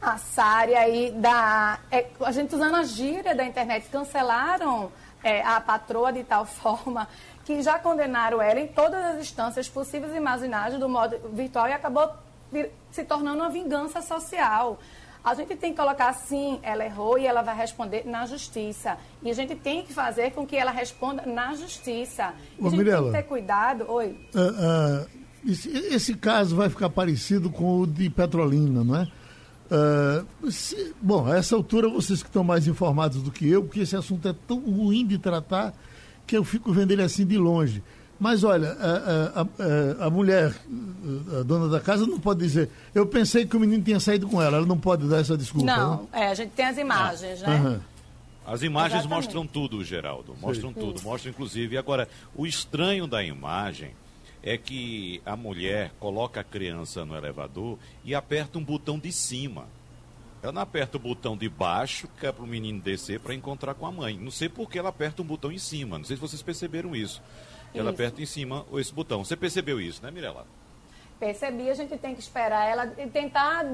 [0.00, 1.78] a Sari aí da.
[1.90, 7.08] É, a gente usando a gíria da internet, cancelaram é, a patroa de tal forma
[7.44, 11.72] que já condenaram ela em todas as instâncias possíveis e imagináveis do modo virtual e
[11.72, 12.10] acabou
[12.90, 14.78] se tornando uma vingança social.
[15.22, 18.98] A gente tem que colocar assim, ela errou e ela vai responder na justiça.
[19.22, 22.34] E a gente tem que fazer com que ela responda na justiça.
[22.58, 23.90] E a gente Mirela, tem que ter cuidado.
[23.90, 24.18] Oi.
[24.34, 29.08] Uh, uh esse, esse, caso vai ficar parecido com o de Petrolina, não é?
[29.70, 33.80] Uh, se, bom, a essa altura vocês que estão mais informados do que eu, porque
[33.80, 35.74] esse assunto é tão ruim de tratar
[36.26, 37.82] que eu fico vendo ele assim de longe.
[38.18, 40.54] Mas olha, a, a, a, a, mulher,
[41.38, 42.70] a dona da casa, não pode dizer.
[42.94, 45.66] Eu pensei que o menino tinha saído com ela, ela não pode dar essa desculpa.
[45.66, 46.08] Não, né?
[46.12, 47.46] é, a gente tem as imagens, ah.
[47.48, 47.60] né?
[47.60, 47.80] Uhum.
[48.46, 49.26] As imagens Exatamente.
[49.26, 50.36] mostram tudo, Geraldo.
[50.40, 50.80] Mostram Sim.
[50.80, 51.78] tudo, mostram inclusive.
[51.78, 53.92] Agora, o estranho da imagem
[54.42, 59.66] é que a mulher coloca a criança no elevador e aperta um botão de cima.
[60.44, 63.72] Ela não aperta o botão de baixo, que é para o menino descer para encontrar
[63.72, 64.18] com a mãe.
[64.18, 65.96] Não sei por que ela aperta um botão em cima.
[65.96, 67.22] Não sei se vocês perceberam isso.
[67.74, 69.24] Ela aperta em cima esse botão.
[69.24, 70.46] Você percebeu isso, né, Mirella?
[71.18, 73.64] percebi, a gente tem que esperar ela e tentar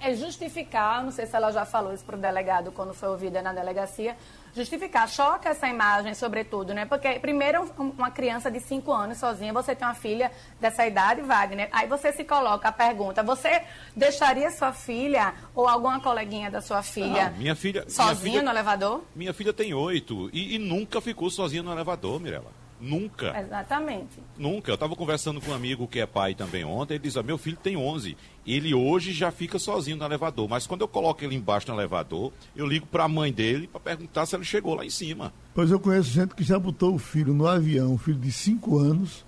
[0.00, 3.42] é justificar, não sei se ela já falou isso para o delegado quando foi ouvida
[3.42, 4.16] na delegacia,
[4.54, 5.08] justificar.
[5.08, 6.84] Choca essa imagem, sobretudo, né?
[6.84, 10.30] Porque, primeiro, uma criança de 5 anos sozinha, você tem uma filha
[10.60, 13.62] dessa idade, Wagner, aí você se coloca a pergunta: você
[13.94, 18.50] deixaria sua filha ou alguma coleguinha da sua filha, minha filha sozinha minha filha, no
[18.50, 19.04] elevador?
[19.14, 22.67] Minha filha tem oito e, e nunca ficou sozinha no elevador, Mirella.
[22.80, 23.38] Nunca.
[23.38, 24.20] Exatamente.
[24.36, 24.70] Nunca.
[24.70, 26.94] Eu estava conversando com um amigo que é pai também ontem.
[26.94, 28.16] Ele diz: ah, Meu filho tem 11.
[28.46, 30.48] Ele hoje já fica sozinho no elevador.
[30.48, 33.80] Mas quando eu coloco ele embaixo no elevador, eu ligo para a mãe dele para
[33.80, 35.32] perguntar se ele chegou lá em cima.
[35.54, 38.78] Pois eu conheço gente que já botou o filho no avião, um filho de 5
[38.78, 39.24] anos,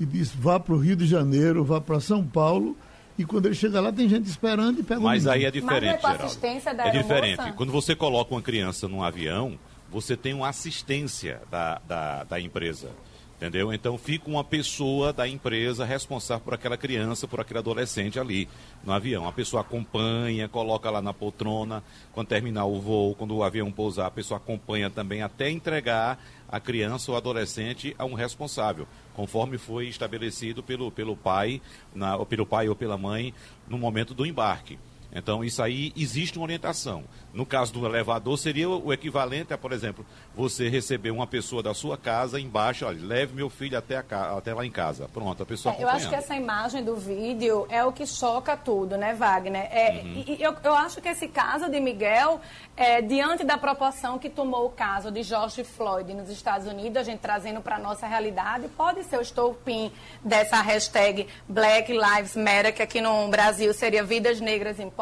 [0.00, 2.76] e disse: Vá para o Rio de Janeiro, vá para São Paulo.
[3.18, 6.00] E quando ele chega lá, tem gente esperando e pega Mas o aí é diferente,
[6.02, 7.52] Mas é, é diferente.
[7.52, 9.58] Quando você coloca uma criança num avião,
[9.90, 12.90] você tem uma assistência da, da, da empresa.
[13.36, 13.70] Entendeu?
[13.70, 18.48] Então fica uma pessoa da empresa responsável por aquela criança, por aquele adolescente ali
[18.82, 19.28] no avião.
[19.28, 24.06] A pessoa acompanha, coloca lá na poltrona, quando terminar o voo, quando o avião pousar,
[24.06, 26.18] a pessoa acompanha também até entregar
[26.48, 31.60] a criança ou adolescente a um responsável, conforme foi estabelecido pelo, pelo pai,
[31.94, 33.34] na, pelo pai ou pela mãe
[33.68, 34.78] no momento do embarque.
[35.12, 37.04] Então, isso aí existe uma orientação.
[37.32, 41.74] No caso do elevador, seria o equivalente a, por exemplo, você receber uma pessoa da
[41.74, 45.08] sua casa embaixo, olha, leve meu filho até, a, até lá em casa.
[45.12, 48.56] Pronto, a pessoa é, Eu acho que essa imagem do vídeo é o que choca
[48.56, 49.68] tudo, né, Wagner?
[49.70, 50.24] É, uhum.
[50.26, 52.40] e, eu, eu acho que esse caso de Miguel,
[52.76, 57.02] é, diante da proporção que tomou o caso de George Floyd nos Estados Unidos, a
[57.02, 59.92] gente trazendo para a nossa realidade, pode ser o estopim
[60.24, 64.95] dessa hashtag Black Lives Matter, que aqui no Brasil seria Vidas Negras Importam,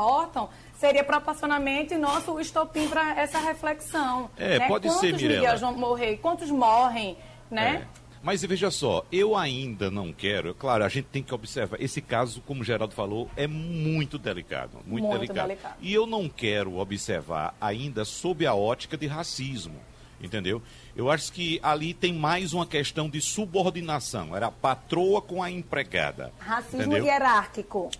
[0.78, 4.30] seria proporcionalmente nosso estopim para essa reflexão.
[4.36, 4.68] É, né?
[4.68, 5.46] pode Quantos ser, Mirella.
[5.46, 6.16] Quantos vão morrer?
[6.18, 7.16] Quantos morrem,
[7.50, 7.86] né?
[8.00, 8.04] É.
[8.24, 12.40] Mas veja só, eu ainda não quero, claro, a gente tem que observar, esse caso,
[12.40, 15.48] como o Geraldo falou, é muito delicado, muito, muito delicado.
[15.48, 15.76] delicado.
[15.82, 19.78] E eu não quero observar ainda sob a ótica de racismo,
[20.18, 20.62] entendeu?
[20.96, 25.50] Eu acho que ali tem mais uma questão de subordinação, era a patroa com a
[25.50, 26.32] empregada.
[26.38, 27.04] Racismo entendeu?
[27.04, 27.90] hierárquico.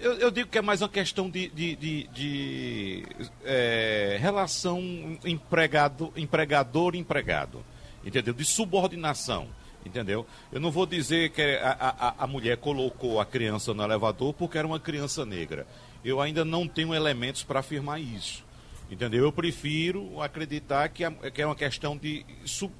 [0.00, 3.06] Eu, eu, digo que é mais uma questão de, de, de, de
[3.44, 4.80] é, relação
[5.22, 7.62] empregado, empregador-empregado,
[8.02, 8.32] entendeu?
[8.32, 9.46] De subordinação
[9.84, 10.26] entendeu?
[10.52, 14.58] Eu não vou dizer que a, a, a mulher colocou a criança no elevador porque
[14.58, 15.66] era uma criança negra.
[16.04, 18.44] Eu ainda não tenho elementos para afirmar isso.
[18.90, 19.24] Entendeu?
[19.24, 22.26] Eu prefiro acreditar que, é, é uma questão de,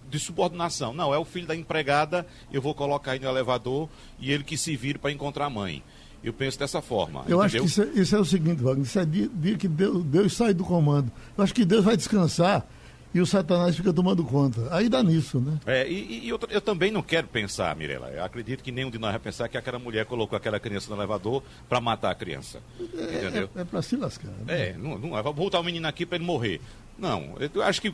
[0.09, 0.93] de subordinação.
[0.93, 4.57] Não, é o filho da empregada, eu vou colocar aí no elevador e ele que
[4.57, 5.85] se vire para encontrar a mãe.
[6.23, 7.21] Eu penso dessa forma.
[7.27, 7.43] Eu entendeu?
[7.43, 10.05] acho que isso é, isso é, o seguinte, Wagner, isso é dia, dia que Deus,
[10.05, 11.11] Deus sai do comando.
[11.37, 12.67] Eu acho que Deus vai descansar
[13.13, 14.69] e o Satanás fica tomando conta.
[14.71, 15.59] Aí dá nisso, né?
[15.67, 18.09] É, e, e eu, eu, também não quero pensar, Mirela.
[18.11, 20.97] Eu acredito que nenhum de nós vai pensar que aquela mulher colocou aquela criança no
[20.97, 22.61] elevador para matar a criança.
[22.79, 23.51] É, entendeu?
[23.57, 24.29] É, é para se lascar.
[24.47, 24.71] Né?
[24.71, 26.61] É, não, não, vou botar o menino aqui para ele morrer.
[26.99, 27.93] Não, eu acho que,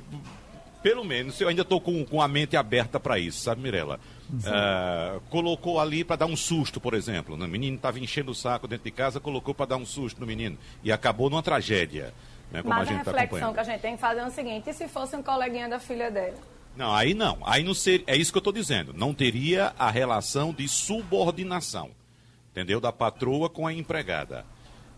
[0.82, 3.98] pelo menos, eu ainda estou com, com a mente aberta para isso, sabe, Mirela?
[4.28, 7.36] Uh, colocou ali para dar um susto, por exemplo.
[7.36, 7.44] Né?
[7.44, 10.26] O menino estava enchendo o saco dentro de casa, colocou para dar um susto no
[10.26, 10.58] menino.
[10.82, 12.12] E acabou numa tragédia.
[12.50, 14.30] Né, Mas a, a tá reflexão tá que a gente tem que fazer é o
[14.30, 16.36] seguinte: e se fosse um coleguinha da filha dela?
[16.76, 17.38] Não, aí não.
[17.44, 18.92] Aí não ser, é isso que eu estou dizendo.
[18.92, 21.90] Não teria a relação de subordinação,
[22.50, 22.80] entendeu?
[22.80, 24.44] Da patroa com a empregada,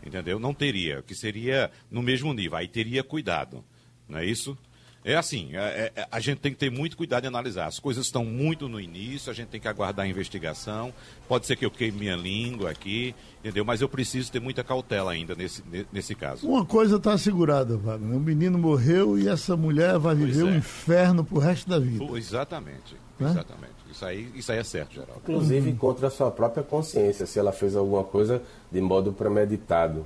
[0.04, 0.40] entendeu?
[0.40, 2.58] Não teria, que seria no mesmo nível.
[2.58, 3.64] Aí teria cuidado,
[4.08, 4.58] não é isso?
[5.04, 7.66] É assim, é, é, a gente tem que ter muito cuidado em analisar.
[7.66, 10.92] As coisas estão muito no início, a gente tem que aguardar a investigação.
[11.28, 13.64] Pode ser que eu queime minha língua aqui, entendeu?
[13.64, 16.46] Mas eu preciso ter muita cautela ainda nesse, nesse caso.
[16.46, 18.16] Uma coisa está assegurada, Wagner.
[18.16, 20.52] O menino morreu e essa mulher vai viver o é.
[20.52, 22.04] um inferno pro resto da vida.
[22.16, 23.30] exatamente, né?
[23.30, 23.78] exatamente.
[23.90, 25.22] Isso aí, isso aí é certo, Geraldo.
[25.22, 30.04] Inclusive contra a sua própria consciência, se ela fez alguma coisa de modo premeditado.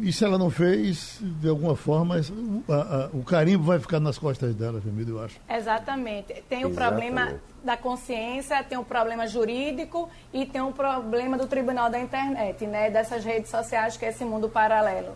[0.00, 4.16] E se ela não fez, de alguma forma, a, a, o carimbo vai ficar nas
[4.16, 5.36] costas dela, Jamil, eu acho.
[5.48, 6.32] Exatamente.
[6.48, 6.76] Tem o Exatamente.
[7.12, 12.66] problema da consciência, tem o problema jurídico e tem o problema do tribunal da internet,
[12.66, 12.90] né?
[12.90, 15.12] Dessas redes sociais, que é esse mundo paralelo.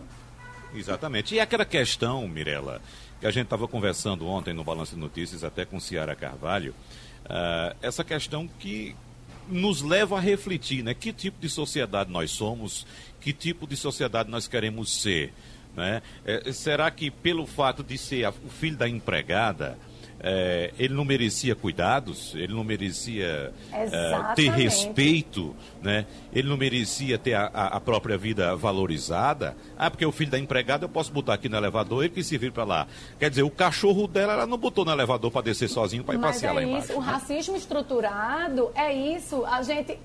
[0.75, 1.33] Exatamente.
[1.33, 2.81] E aquela questão, Mirella,
[3.19, 6.75] que a gente estava conversando ontem no Balanço de Notícias, até com Ciara Carvalho,
[7.25, 8.95] uh, essa questão que
[9.51, 10.93] nos leva a refletir, né?
[10.93, 12.85] Que tipo de sociedade nós somos,
[13.19, 15.33] que tipo de sociedade nós queremos ser,
[15.75, 16.01] né?
[16.25, 19.77] É, será que pelo fato de ser a, o filho da empregada,
[20.23, 26.05] é, ele não merecia cuidados, ele não merecia é, ter respeito, né?
[26.31, 29.55] ele não merecia ter a, a, própria vida valorizada.
[29.77, 32.37] Ah, porque o filho da empregada eu posso botar aqui no elevador e que se
[32.37, 32.87] vir para lá.
[33.19, 36.19] Quer dizer, o cachorro dela ela não botou no elevador para descer sozinho para ir
[36.19, 36.69] Mas passear é lá isso.
[36.69, 36.93] embaixo.
[36.93, 37.11] O né?
[37.11, 39.43] racismo estruturado é isso.
[39.45, 39.97] A gente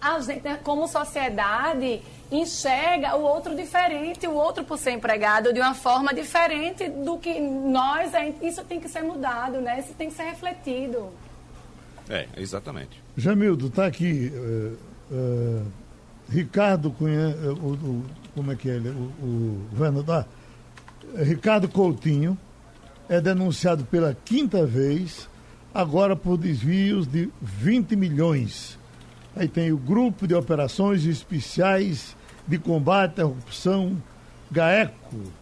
[0.00, 5.74] a gente, como sociedade, enxerga o outro diferente, o outro por ser empregado de uma
[5.74, 8.12] forma diferente do que nós.
[8.40, 9.80] Isso tem que ser mudado, né?
[9.80, 11.10] Isso tem que ser refletido.
[12.08, 13.00] É, exatamente.
[13.16, 14.32] Jamildo, está aqui.
[14.34, 14.76] Uh,
[15.14, 15.66] uh,
[16.28, 18.88] Ricardo Cunha, uh, o, como é que é ele?
[18.88, 20.26] O, o governador.
[21.16, 22.38] Ricardo Coutinho
[23.08, 25.28] é denunciado pela quinta vez,
[25.74, 28.78] agora por desvios de 20 milhões.
[29.36, 32.16] Aí tem o Grupo de Operações Especiais
[32.46, 33.96] de Combate à Corrupção,
[34.50, 35.32] GAECO,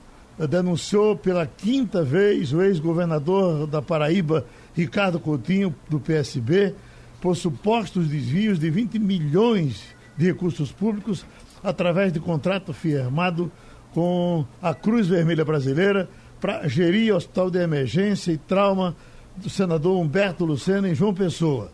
[0.46, 6.74] denunciou pela quinta vez o ex-governador da Paraíba, Ricardo Coutinho, do PSB,
[7.20, 9.82] por supostos desvios de 20 milhões
[10.16, 11.24] de recursos públicos
[11.62, 13.50] através de contrato firmado
[13.92, 16.08] com a Cruz Vermelha Brasileira
[16.40, 18.94] para gerir o Hospital de Emergência e Trauma
[19.36, 21.70] do senador Humberto Lucena em João Pessoa.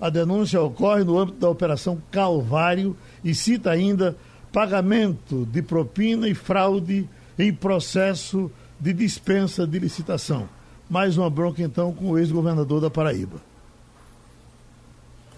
[0.00, 4.16] A denúncia ocorre no âmbito da Operação Calvário e cita ainda
[4.52, 7.08] pagamento de propina e fraude
[7.38, 10.48] em processo de dispensa de licitação.
[10.88, 13.40] Mais uma bronca, então, com o ex-governador da Paraíba.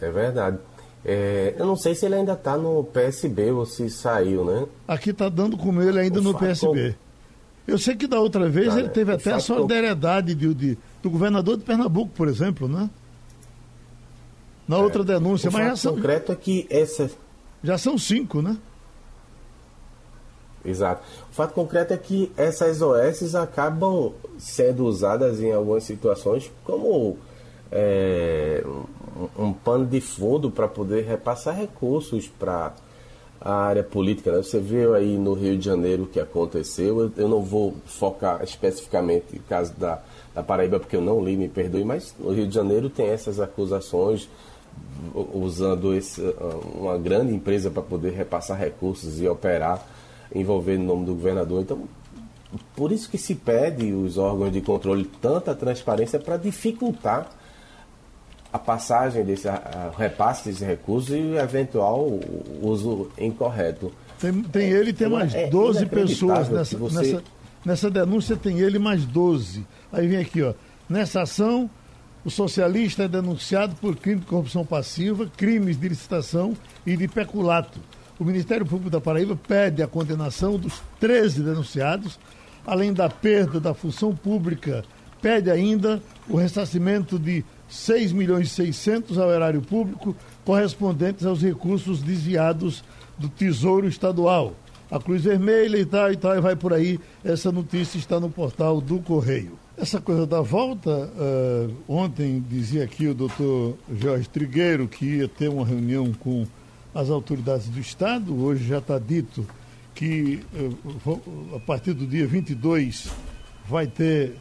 [0.00, 0.58] É verdade.
[1.04, 4.66] É, eu não sei se ele ainda está no PSB ou se saiu, né?
[4.86, 6.94] Aqui está dando com ele ainda o no PSB.
[7.66, 11.56] Eu sei que da outra vez ele teve até a solidariedade de, de, do governador
[11.56, 12.90] de Pernambuco, por exemplo, né?
[14.70, 15.94] Na é, outra denúncia, mas já são.
[15.96, 17.10] concreto é que essa.
[17.60, 18.56] Já são cinco, né?
[20.64, 21.02] Exato.
[21.28, 27.18] O fato concreto é que essas OS acabam sendo usadas em algumas situações como
[27.72, 28.62] é,
[29.36, 32.72] um, um pano de fundo para poder repassar recursos para
[33.40, 34.30] a área política.
[34.30, 34.36] Né?
[34.36, 37.00] Você viu aí no Rio de Janeiro o que aconteceu.
[37.00, 40.00] Eu, eu não vou focar especificamente no caso da,
[40.32, 43.40] da Paraíba, porque eu não li, me perdoe, mas no Rio de Janeiro tem essas
[43.40, 44.28] acusações
[45.14, 46.20] usando esse,
[46.74, 49.84] uma grande empresa para poder repassar recursos e operar
[50.34, 51.62] envolvendo o nome do governador.
[51.62, 51.88] Então,
[52.76, 57.28] por isso que se pede os órgãos de controle tanta transparência para dificultar
[58.52, 62.18] a passagem desse a, a repasse desse recurso e o eventual
[62.60, 63.92] uso incorreto.
[64.18, 66.96] Tem, tem ele e tem mais é 12 pessoas nessa, você...
[66.96, 67.22] nessa,
[67.64, 69.64] nessa denúncia, tem ele mais 12.
[69.92, 70.52] Aí vem aqui, ó.
[70.88, 71.70] Nessa ação,
[72.24, 77.80] o socialista é denunciado por crime de corrupção passiva, crimes de licitação e de peculato
[78.20, 82.20] o Ministério Público da Paraíba pede a condenação dos 13 denunciados,
[82.66, 84.84] além da perda da função pública,
[85.22, 92.02] pede ainda o ressarcimento de 6 milhões e 600 ao erário público, correspondentes aos recursos
[92.02, 92.84] desviados
[93.16, 94.54] do Tesouro Estadual.
[94.90, 97.00] A Cruz Vermelha e tal e tal, e vai por aí.
[97.24, 99.58] Essa notícia está no portal do Correio.
[99.80, 105.48] Essa coisa da volta, uh, ontem dizia aqui o doutor Jorge Trigueiro que ia ter
[105.48, 106.46] uma reunião com
[106.94, 108.38] as autoridades do Estado.
[108.44, 109.46] Hoje já está dito
[109.94, 113.08] que eh, a partir do dia 22
[113.66, 114.36] vai ter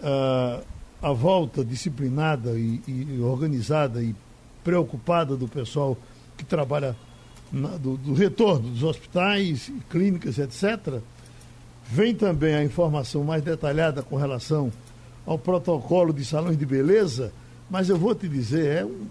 [0.00, 0.64] uh,
[1.02, 4.16] a volta disciplinada e, e, organizada e
[4.64, 5.94] preocupada do pessoal
[6.38, 6.96] que trabalha
[7.52, 11.02] na, do, do, retorno dos hospitais, clínicas, etc.
[11.90, 14.72] Vem também a informação mais detalhada com relação
[15.26, 17.32] ao protocolo de salões de beleza,
[17.68, 19.06] mas eu vou te dizer, é um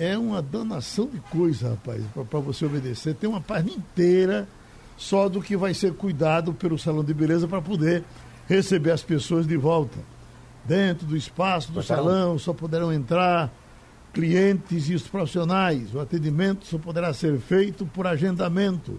[0.00, 3.14] é uma danação de coisa, rapaz, para você obedecer.
[3.14, 4.48] Tem uma página inteira
[4.96, 8.02] só do que vai ser cuidado pelo salão de beleza para poder
[8.48, 9.98] receber as pessoas de volta.
[10.64, 13.52] Dentro do espaço do salão só poderão entrar
[14.10, 15.94] clientes e os profissionais.
[15.94, 18.98] O atendimento só poderá ser feito por agendamento.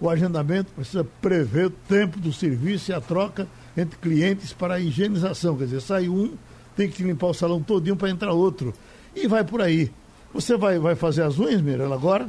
[0.00, 4.80] O agendamento precisa prever o tempo do serviço e a troca entre clientes para a
[4.80, 5.56] higienização.
[5.56, 6.34] Quer dizer, sai um,
[6.74, 8.72] tem que limpar o salão todinho para entrar outro.
[9.14, 9.92] E vai por aí.
[10.32, 12.28] Você vai, vai fazer as unhas, Mirella, agora?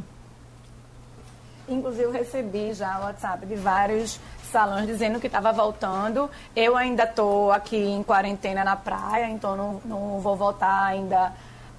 [1.69, 4.19] Inclusive, eu recebi já o WhatsApp de vários
[4.51, 6.29] salões dizendo que estava voltando.
[6.53, 11.31] Eu ainda estou aqui em quarentena na praia, então não, não vou voltar ainda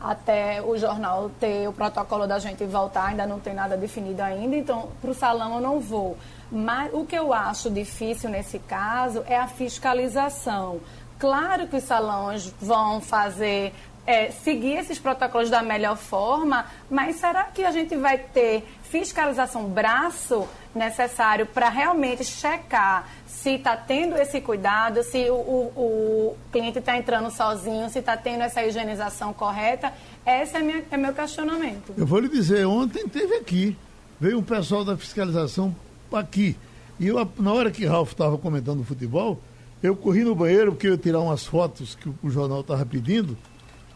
[0.02, 4.56] até o jornal ter o protocolo da gente voltar, ainda não tem nada definido ainda,
[4.56, 6.16] então para o salão eu não vou.
[6.50, 10.80] Mas o que eu acho difícil nesse caso é a fiscalização.
[11.18, 13.72] Claro que os salões vão fazer
[14.06, 19.64] é, seguir esses protocolos da melhor forma, mas será que a gente vai ter fiscalização
[19.64, 26.78] braço necessário para realmente checar se está tendo esse cuidado, se o, o, o cliente
[26.78, 29.92] está entrando sozinho, se está tendo essa higienização correta?
[30.24, 31.92] Esse é, minha, é meu questionamento.
[31.96, 33.76] Eu vou lhe dizer, ontem teve aqui,
[34.20, 35.74] veio um pessoal da fiscalização
[36.12, 36.56] aqui.
[37.00, 39.40] E eu, na hora que Ralf estava comentando o futebol,
[39.82, 42.86] eu corri no banheiro porque eu ia tirar umas fotos que o, o jornal estava
[42.86, 43.36] pedindo.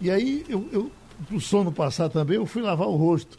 [0.01, 0.91] E aí, eu, eu,
[1.29, 3.39] pro sono passar também, eu fui lavar o rosto.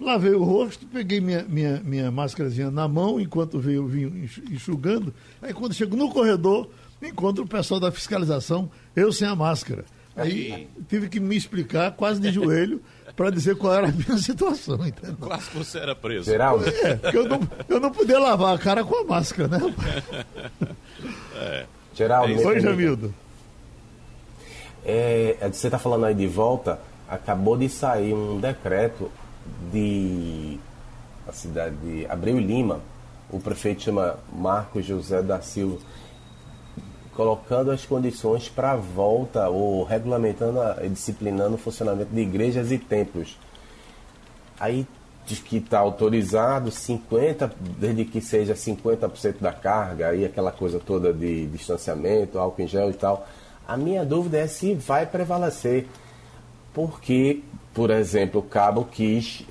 [0.00, 5.12] Lavei o rosto, peguei minha, minha, minha máscarazinha na mão enquanto veio, vinho enxugando.
[5.42, 6.70] Aí quando chego no corredor,
[7.02, 9.84] encontro o pessoal da fiscalização, eu sem a máscara.
[10.16, 12.82] Aí tive que me explicar, quase de joelho,
[13.14, 15.16] para dizer qual era a minha situação, entendeu?
[15.20, 16.24] Quase você era preso.
[16.24, 16.60] Geral.
[16.62, 19.58] É, eu não, eu não podia lavar a cara com a máscara, né?
[21.40, 21.66] É.
[21.94, 22.60] Geraldo, me Oi.
[22.60, 23.14] Jamildo.
[24.84, 29.10] É, é, você está falando aí de volta, acabou de sair um decreto
[29.72, 30.58] de
[31.26, 32.80] a cidade de Abreu e Lima,
[33.30, 35.78] o prefeito chama Marcos José da Silva,
[37.14, 42.78] colocando as condições para a volta ou regulamentando e disciplinando o funcionamento de igrejas e
[42.78, 43.36] templos.
[44.58, 44.86] Aí
[45.26, 51.12] diz que está autorizado 50, desde que seja 50% da carga, aí aquela coisa toda
[51.12, 53.26] de distanciamento, álcool em gel e tal.
[53.66, 55.86] A minha dúvida é se vai prevalecer.
[56.72, 57.42] Porque,
[57.78, 59.44] por exemplo, o Cabo quis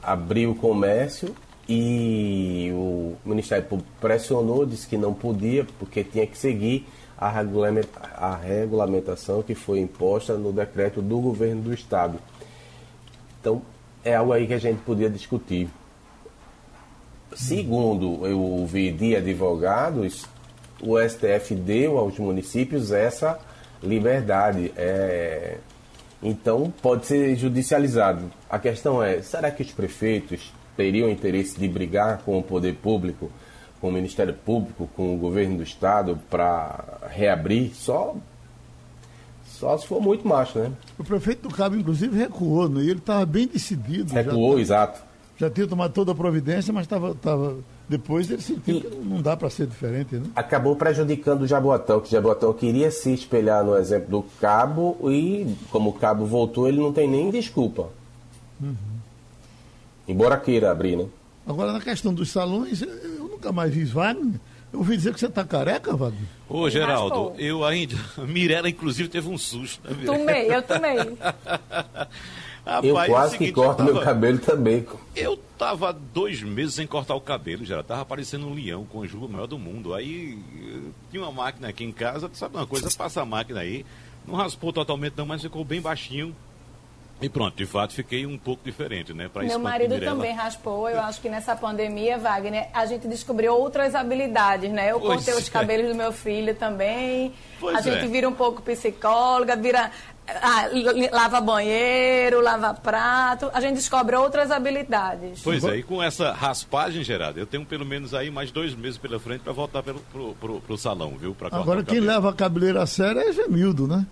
[0.00, 1.34] abrir o comércio
[1.68, 6.86] e o Ministério Público pressionou, disse que não podia, porque tinha que seguir
[7.18, 12.20] a regulamenta- a regulamentação que foi imposta no decreto do governo do Estado.
[13.40, 13.62] Então,
[14.04, 15.68] é algo aí que a gente podia discutir.
[17.34, 20.24] Segundo eu ouvi de advogados,
[20.80, 23.40] o STF deu aos municípios essa
[23.82, 24.72] liberdade.
[24.76, 25.58] É,
[26.22, 28.30] então, pode ser judicializado.
[28.48, 33.30] A questão é: será que os prefeitos teriam interesse de brigar com o poder público,
[33.80, 37.74] com o Ministério Público, com o governo do Estado para reabrir?
[37.74, 38.14] Só,
[39.46, 40.72] só se for muito macho, né?
[40.98, 42.82] O prefeito do Cabo, inclusive, recuou, né?
[42.82, 44.12] E ele estava bem decidido.
[44.12, 45.00] já Recuou, tá- exato.
[45.38, 47.14] Já, tinha tomado toda a providência, mas estava.
[47.14, 47.56] Tava,
[47.90, 50.30] depois ele sentiu que não dá para ser diferente, né?
[50.36, 55.56] acabou prejudicando o Jaboatão, que o Jaboatão queria se espelhar no exemplo do Cabo e,
[55.72, 57.88] como o Cabo voltou, ele não tem nem desculpa.
[60.06, 61.06] Embora queira abrir, né?
[61.44, 64.38] Agora, na questão dos salões, eu nunca mais vi Wagner.
[64.72, 66.28] Eu ouvi dizer que você está careca, Wagner.
[66.48, 67.96] Ô, Geraldo, eu ainda.
[68.24, 69.82] Mirella, inclusive, teve um susto.
[69.90, 70.04] Né?
[70.06, 70.94] Tomei, eu tomei.
[72.64, 74.86] Rapaz, eu é quase que seguinte, corto eu meu tava- cabelo também.
[75.16, 79.06] Eu tava dois meses sem cortar o cabelo, já tava parecendo um leão com o
[79.06, 79.94] jugo maior do mundo.
[79.94, 83.84] Aí eh, tinha uma máquina aqui em casa, sabe uma coisa, passa a máquina aí,
[84.26, 86.34] não raspou totalmente não, mas ficou bem baixinho.
[87.22, 89.28] E pronto, de fato fiquei um pouco diferente, né?
[89.30, 90.14] Pra Meu marido Mirella.
[90.16, 90.88] também raspou.
[90.88, 94.90] Eu acho que nessa pandemia, Wagner, a gente descobriu outras habilidades, né?
[94.90, 95.50] Eu Pois cortei os é.
[95.50, 97.30] cabelos do meu filho também.
[97.58, 98.08] Pois a gente é.
[98.08, 99.90] vira um pouco psicóloga, vira.
[100.42, 100.68] Ah,
[101.12, 103.50] lava banheiro, lava prato.
[103.52, 105.40] A gente descobre outras habilidades.
[105.42, 108.98] Pois é, e com essa raspagem, Gerado, eu tenho pelo menos aí mais dois meses
[108.98, 111.34] pela frente pra voltar pelo, pro, pro, pro salão, viu?
[111.34, 112.06] Pra Agora, quem cabelo.
[112.06, 114.06] leva a cabeleira a sério é Gemildo, né?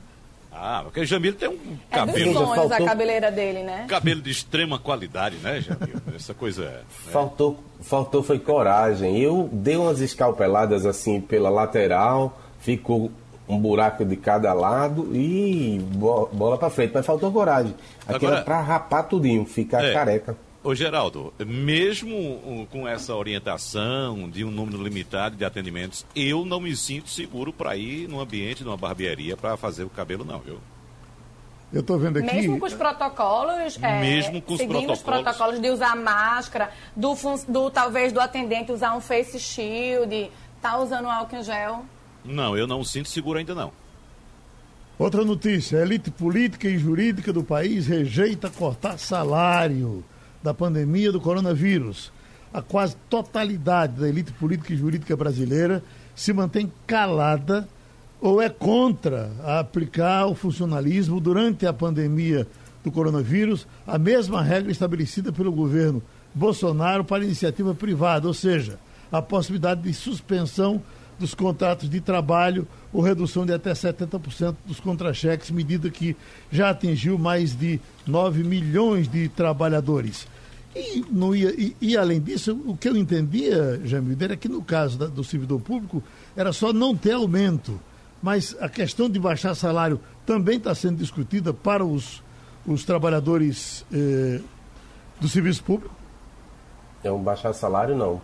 [0.60, 1.52] Ah, porque o Jamil tem um
[1.88, 3.84] É dos cabelo, sonhos a faltou- cabeleira dele, né?
[3.88, 5.96] cabelo de extrema qualidade, né, Jamil?
[6.16, 6.80] Essa coisa é.
[7.12, 9.20] Faltou, faltou foi coragem.
[9.20, 13.08] Eu dei umas escalpeladas assim pela lateral, ficou
[13.48, 16.92] um buraco de cada lado e bo- bola pra frente.
[16.94, 17.74] Mas faltou coragem.
[18.06, 19.92] Aquilo Agora- é pra rapar tudinho, ficar É.
[19.92, 20.36] careca.
[20.62, 26.76] Ô Geraldo, mesmo com essa orientação de um número limitado de atendimentos, eu não me
[26.76, 30.58] sinto seguro para ir no ambiente de uma barbearia para fazer o cabelo, não, viu?
[31.72, 32.34] Eu estou vendo aqui.
[32.34, 35.22] Mesmo com os protocolos, é, Mesmo com os seguindo os protocolos.
[35.36, 37.14] protocolos de usar máscara, do,
[37.46, 40.30] do talvez do atendente usar um face shield,
[40.62, 41.84] tá usando álcool em gel.
[42.28, 43.72] Não, eu não sinto seguro ainda não.
[44.98, 50.04] Outra notícia: a elite política e jurídica do país rejeita cortar salário
[50.42, 52.12] da pandemia do coronavírus.
[52.52, 55.82] A quase totalidade da elite política e jurídica brasileira
[56.14, 57.68] se mantém calada
[58.20, 62.46] ou é contra a aplicar o funcionalismo durante a pandemia
[62.82, 66.02] do coronavírus, a mesma regra estabelecida pelo governo
[66.34, 68.78] Bolsonaro para iniciativa privada, ou seja,
[69.10, 70.82] a possibilidade de suspensão
[71.18, 76.16] dos contratos de trabalho ou redução de até 70% dos contra-cheques, medida que
[76.50, 80.26] já atingiu mais de 9 milhões de trabalhadores.
[80.74, 84.62] E, não ia, e, e, além disso, o que eu entendia, Jamildo, era que no
[84.62, 86.02] caso da, do servidor público
[86.36, 87.80] era só não ter aumento.
[88.22, 92.22] Mas a questão de baixar salário também está sendo discutida para os,
[92.66, 94.40] os trabalhadores eh,
[95.20, 95.94] do serviço público.
[97.02, 98.20] É um baixar salário, não.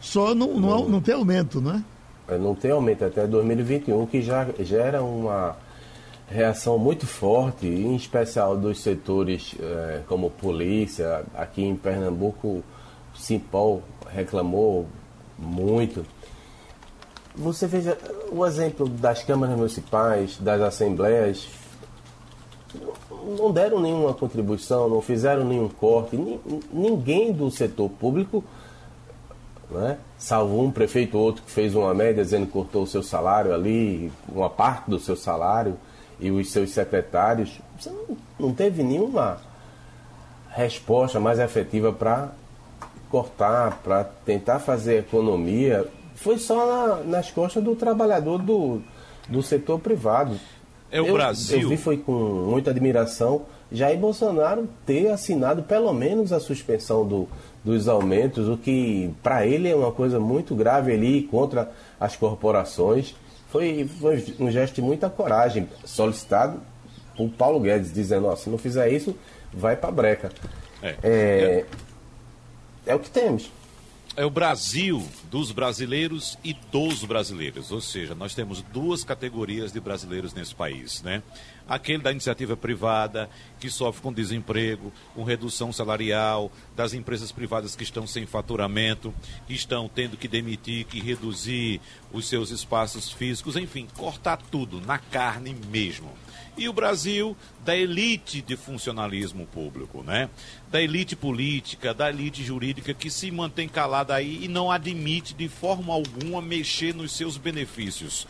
[0.00, 1.84] Só não, não, não, não tem aumento, não é?
[2.28, 5.56] Não tem aumento até 2021, que já gera uma
[6.28, 11.24] reação muito forte, em especial dos setores eh, como polícia.
[11.34, 12.64] Aqui em Pernambuco,
[13.14, 14.86] Simpol reclamou
[15.38, 16.04] muito.
[17.34, 17.96] Você veja
[18.32, 21.46] o exemplo das câmaras municipais, das assembleias.
[23.38, 26.18] não deram nenhuma contribuição, não fizeram nenhum corte.
[26.72, 28.42] Ninguém do setor público,
[29.70, 33.02] né, salvo um prefeito ou outro que fez uma média dizendo que cortou o seu
[33.02, 35.76] salário ali, uma parte do seu salário,
[36.18, 39.38] e os seus secretários, você não, não teve nenhuma
[40.50, 42.30] resposta mais efetiva para
[43.10, 45.86] cortar, para tentar fazer economia.
[46.14, 48.80] Foi só na, nas costas do trabalhador do,
[49.28, 50.40] do setor privado.
[50.90, 51.60] É o eu, Brasil.
[51.60, 57.28] Eu vi foi com muita admiração Jair Bolsonaro ter assinado pelo menos a suspensão do,
[57.66, 63.16] dos aumentos, o que para ele é uma coisa muito grave ali contra as corporações.
[63.50, 66.60] Foi, foi um gesto de muita coragem, solicitado
[67.16, 69.16] por Paulo Guedes, dizendo: oh, se não fizer isso,
[69.52, 70.30] vai para breca.
[70.80, 71.64] É, é, é,
[72.86, 73.50] é o que temos
[74.16, 77.70] é o Brasil dos brasileiros e dos brasileiros.
[77.70, 81.22] Ou seja, nós temos duas categorias de brasileiros nesse país, né?
[81.68, 87.82] Aquele da iniciativa privada, que sofre com desemprego, com redução salarial, das empresas privadas que
[87.82, 89.14] estão sem faturamento,
[89.46, 91.80] que estão tendo que demitir, que reduzir
[92.12, 96.12] os seus espaços físicos, enfim, cortar tudo na carne mesmo
[96.56, 100.30] e o Brasil da elite de funcionalismo público, né?
[100.70, 105.48] Da elite política, da elite jurídica que se mantém calada aí e não admite de
[105.48, 108.26] forma alguma mexer nos seus benefícios.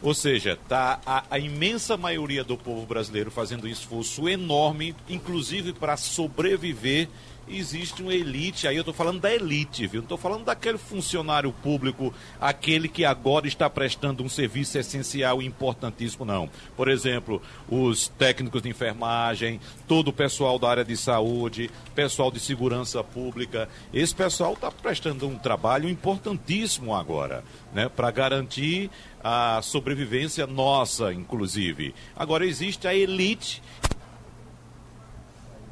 [0.00, 5.72] Ou seja, está a, a, imensa maioria do povo brasileiro fazendo um esforço enorme, inclusive
[5.72, 7.08] para sobreviver
[7.50, 10.00] existe uma elite, aí eu estou falando da elite, viu?
[10.00, 15.46] Não estou falando daquele funcionário público, aquele que agora está prestando um serviço essencial e
[15.46, 16.48] importantíssimo, não.
[16.76, 22.40] Por exemplo, os técnicos de enfermagem, todo o pessoal da área de saúde, pessoal de
[22.40, 23.68] segurança pública.
[23.92, 27.88] Esse pessoal está prestando um trabalho importantíssimo agora, né?
[27.88, 28.90] Para garantir
[29.22, 31.94] a sobrevivência nossa, inclusive.
[32.16, 33.62] Agora existe a elite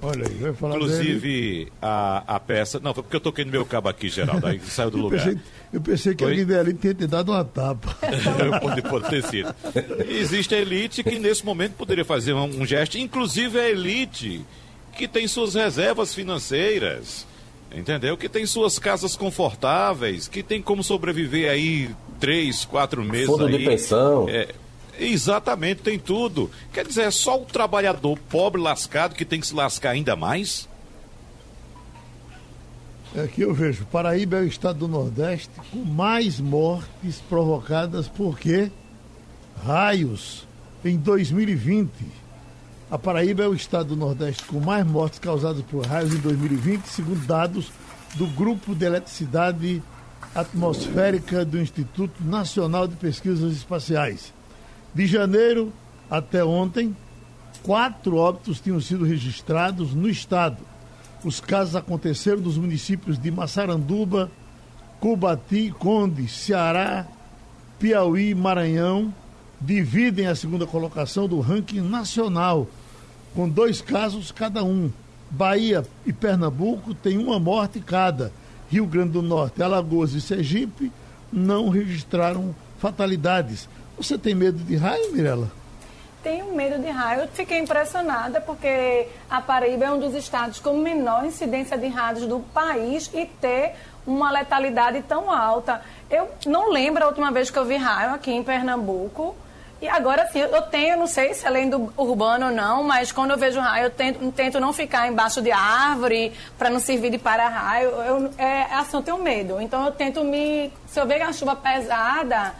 [0.02, 2.78] Olha aí, vai falar Inclusive, a, a peça.
[2.80, 5.26] Não, foi porque eu toquei no meu cabo aqui, Geraldo, aí saiu do lugar.
[5.26, 5.42] Eu pensei,
[5.72, 6.32] eu pensei que Foi?
[6.32, 7.96] alguém dali tinha te dado uma tapa.
[8.60, 9.54] pode, pode ter sido.
[10.08, 14.44] Existe a elite que nesse momento poderia fazer um, um gesto, inclusive a elite
[14.96, 17.26] que tem suas reservas financeiras,
[17.74, 18.16] entendeu?
[18.16, 23.26] Que tem suas casas confortáveis, que tem como sobreviver aí três, quatro meses.
[23.26, 24.28] Fundo aí, de pensão.
[24.28, 24.54] É,
[24.98, 26.50] Exatamente, tem tudo.
[26.72, 30.68] Quer dizer, é só o trabalhador pobre lascado que tem que se lascar ainda mais?
[33.22, 38.70] Aqui eu vejo, Paraíba é o estado do Nordeste com mais mortes provocadas por quê?
[39.64, 40.46] Raios
[40.84, 41.90] em 2020.
[42.90, 46.84] A Paraíba é o estado do Nordeste com mais mortes causadas por raios em 2020,
[46.84, 47.72] segundo dados
[48.16, 49.82] do Grupo de Eletricidade
[50.34, 54.35] Atmosférica do Instituto Nacional de Pesquisas Espaciais.
[54.96, 55.74] De janeiro
[56.10, 56.96] até ontem,
[57.62, 60.56] quatro óbitos tinham sido registrados no estado.
[61.22, 64.30] Os casos aconteceram nos municípios de Massaranduba,
[64.98, 67.06] Cubati, Conde, Ceará,
[67.78, 69.12] Piauí e Maranhão.
[69.60, 72.66] Dividem a segunda colocação do ranking nacional,
[73.34, 74.90] com dois casos cada um.
[75.30, 78.32] Bahia e Pernambuco têm uma morte cada.
[78.70, 80.90] Rio Grande do Norte, Alagoas e Sergipe
[81.30, 83.68] não registraram fatalidades.
[83.96, 85.50] Você tem medo de raio, Mirella?
[86.22, 87.22] Tenho medo de raio.
[87.22, 92.26] Eu fiquei impressionada porque a Paraíba é um dos estados com menor incidência de raios
[92.26, 93.74] do país e ter
[94.06, 95.80] uma letalidade tão alta.
[96.10, 99.34] Eu não lembro a última vez que eu vi raio aqui em Pernambuco.
[99.80, 103.32] E agora sim, eu tenho, não sei se além do urbano ou não, mas quando
[103.32, 107.18] eu vejo raio, eu tento, tento não ficar embaixo de árvore para não servir de
[107.18, 107.88] para-raio.
[107.88, 109.60] Eu, é, assim, eu tenho medo.
[109.60, 110.72] Então eu tento me.
[110.86, 112.54] Se eu ver a chuva pesada,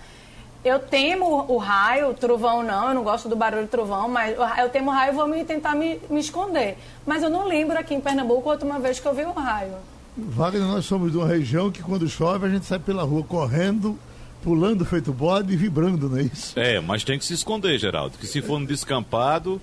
[0.67, 4.37] eu temo o raio, o trovão não, eu não gosto do barulho do trovão, mas
[4.59, 6.77] eu temo o raio e vou me, tentar me, me esconder.
[7.07, 9.75] Mas eu não lembro aqui em Pernambuco a última vez que eu vi o raio.
[10.17, 13.99] Wagner, nós somos de uma região que quando chove a gente sai pela rua correndo,
[14.43, 16.59] pulando feito bode e vibrando, não é isso?
[16.59, 19.61] É, mas tem que se esconder, Geraldo, que se for no descampado,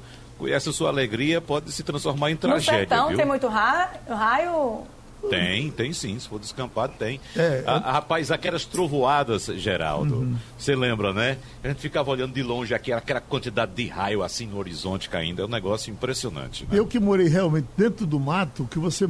[0.47, 2.73] essa sua alegria pode se transformar em tragédia.
[2.73, 3.17] No sertão viu?
[3.17, 4.83] tem muito raio, raio
[5.29, 6.17] tem, tem sim.
[6.19, 7.19] Se for descampado, tem.
[7.35, 10.35] É, a, a, rapaz, aquelas trovoadas, Geraldo, uhum.
[10.57, 10.79] você uhum.
[10.79, 11.37] lembra, né?
[11.63, 15.41] A gente ficava olhando de longe aqui, aquela quantidade de raio assim no horizonte caindo.
[15.41, 16.63] É um negócio impressionante.
[16.63, 16.77] Né?
[16.77, 19.07] Eu que morei realmente dentro do mato, que você eh,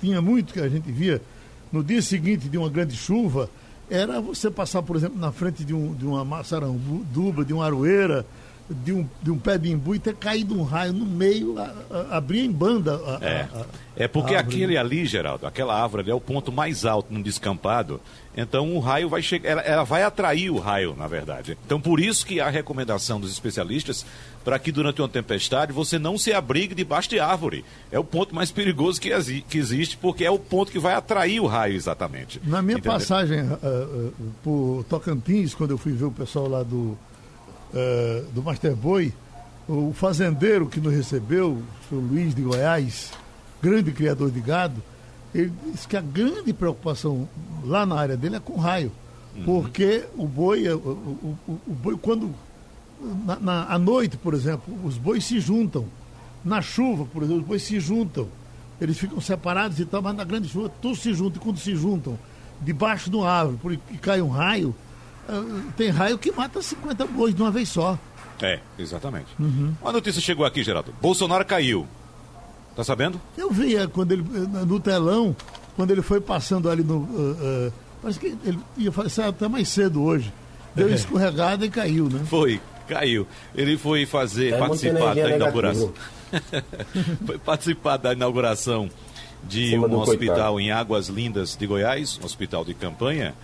[0.00, 1.22] tinha muito que a gente via
[1.72, 3.50] no dia seguinte de uma grande chuva,
[3.90, 8.26] era você passar, por exemplo, na frente de, um, de uma maçaranduba, de uma aroeira,
[8.70, 11.72] de um, de um pé de imbu e ter caído um raio no meio, a,
[11.90, 12.96] a, abrir em banda.
[12.96, 13.48] A, é.
[13.96, 18.00] é porque aquele ali, Geraldo, aquela árvore ali é o ponto mais alto num descampado.
[18.36, 21.58] Então o raio vai chegar, ela, ela, vai atrair o raio, na verdade.
[21.66, 24.06] Então por isso que há recomendação dos especialistas
[24.44, 27.64] para que durante uma tempestade você não se abrigue debaixo de árvore.
[27.90, 29.10] É o ponto mais perigoso que,
[29.42, 32.40] que existe, porque é o ponto que vai atrair o raio exatamente.
[32.44, 32.92] Na minha Entendeu?
[32.92, 34.12] passagem uh, uh,
[34.44, 36.96] por Tocantins, quando eu fui ver o pessoal lá do
[37.72, 39.12] uh, do Master Boy,
[39.68, 43.10] o fazendeiro que nos recebeu, o senhor Luiz de Goiás,
[43.62, 44.82] grande criador de gado,
[45.34, 47.28] ele disse que a grande preocupação
[47.64, 48.90] lá na área dele é com raio.
[49.36, 49.44] Uhum.
[49.44, 52.34] Porque o boi, o, o, o, o boi quando.
[53.24, 55.84] Na, na, à noite, por exemplo, os bois se juntam.
[56.44, 58.26] Na chuva, por exemplo, os bois se juntam.
[58.80, 61.40] Eles ficam separados e tal, mas na grande chuva todos se juntam.
[61.40, 62.18] E quando se juntam
[62.60, 64.74] debaixo de uma árvore e cai um raio,
[65.76, 67.98] tem raio que mata 50 bois de uma vez só.
[68.40, 69.26] É, exatamente.
[69.38, 69.74] Uhum.
[69.82, 70.94] Uma notícia chegou aqui, Geraldo.
[71.00, 71.86] Bolsonaro caiu.
[72.76, 73.20] Tá sabendo?
[73.36, 75.34] Eu via quando ele, no telão,
[75.74, 76.98] quando ele foi passando ali no.
[76.98, 80.32] Uh, uh, parece que ele ia fazer até mais cedo hoje.
[80.74, 80.92] Deu é.
[80.92, 82.20] escorregada e caiu, né?
[82.26, 83.26] Foi, caiu.
[83.54, 85.92] Ele foi fazer, é participar da inauguração.
[87.26, 88.88] foi participar da inauguração
[89.42, 90.60] de um hospital coitado.
[90.60, 93.34] em Águas Lindas de Goiás, um hospital de campanha.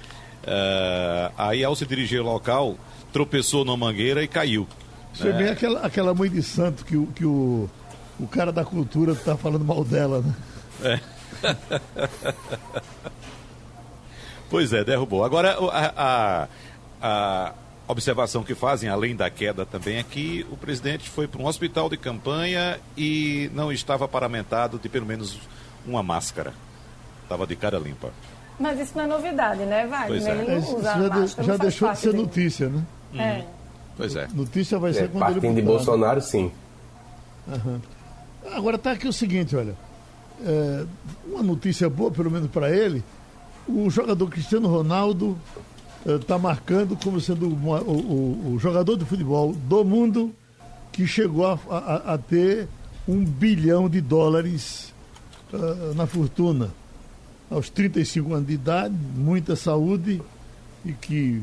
[0.44, 2.76] Uh, aí, ao se dirigir ao local,
[3.12, 4.68] tropeçou numa mangueira e caiu.
[5.12, 7.70] Isso é bem aquela, aquela mãe de santo que, que o,
[8.18, 10.34] o cara da cultura está falando mal dela, né?
[10.82, 11.00] É.
[14.50, 15.24] pois é, derrubou.
[15.24, 16.48] Agora, a, a,
[17.00, 17.52] a,
[17.86, 21.88] observação que fazem, além da queda também, é que o presidente foi para um hospital
[21.88, 25.38] de campanha e não estava paramentado de pelo menos
[25.86, 26.52] uma máscara.
[27.22, 28.12] Estava de cara limpa.
[28.58, 30.26] Mas isso não é novidade, né, Wagner?
[30.26, 30.42] É.
[30.42, 32.22] Ele não usa já, máscara, já deixou de ser dele.
[32.22, 32.82] notícia, né?
[33.14, 33.38] É.
[33.38, 33.44] Uhum.
[33.96, 34.28] Pois é.
[34.32, 36.50] Notícia vai ser é, quando partindo ele de Bolsonaro, sim.
[37.48, 37.80] Uhum.
[38.52, 39.74] Agora está aqui o seguinte, olha.
[40.44, 40.84] É,
[41.26, 43.02] uma notícia boa, pelo menos para ele.
[43.66, 45.38] O jogador Cristiano Ronaldo
[46.06, 50.34] está é, marcando como sendo uma, o, o, o, jogador de futebol do mundo
[50.92, 52.68] que chegou a, a, a ter
[53.08, 54.92] um bilhão de dólares
[55.52, 56.70] uh, na fortuna
[57.50, 60.22] aos 35 anos de idade, muita saúde
[60.84, 61.42] e que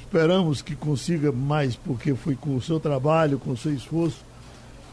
[0.00, 4.24] esperamos que consiga mais, porque foi com o seu trabalho, com o seu esforço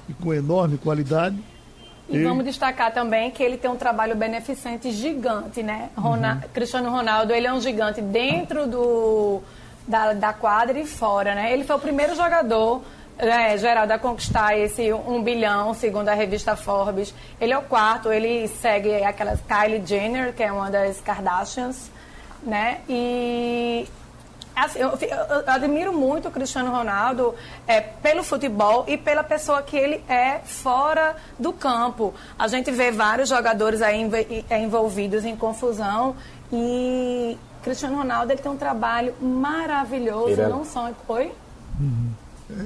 [0.09, 1.37] e com enorme qualidade.
[2.09, 2.23] E ele...
[2.25, 5.89] vamos destacar também que ele tem um trabalho beneficente gigante, né?
[5.97, 6.49] Uhum.
[6.53, 9.41] Cristiano Ronaldo, ele é um gigante dentro do,
[9.87, 11.53] da, da quadra e fora, né?
[11.53, 12.81] Ele foi o primeiro jogador
[13.21, 17.13] é, Geraldo, a conquistar esse um bilhão, segundo a revista Forbes.
[17.39, 21.91] Ele é o quarto, ele segue aquela Kylie Jenner, que é uma das Kardashians,
[22.41, 22.81] né?
[22.89, 23.87] E
[24.55, 27.35] assim, eu, eu, admiro muito o Cristiano Ronaldo
[27.67, 32.15] é, pelo futebol e pela pessoa que ele é fora do campo.
[32.39, 34.01] A gente vê vários jogadores aí
[34.49, 36.15] é, envolvidos em confusão
[36.51, 40.89] e Cristiano Ronaldo ele tem um trabalho maravilhoso, não só...
[41.07, 41.31] Oi?
[41.79, 42.20] Uhum.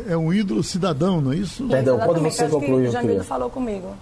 [0.07, 1.67] É, é um ídolo cidadão, não é isso?
[1.67, 3.23] Perdão, quando você concluiu, Jamildo queria...
[3.23, 3.95] falou comigo.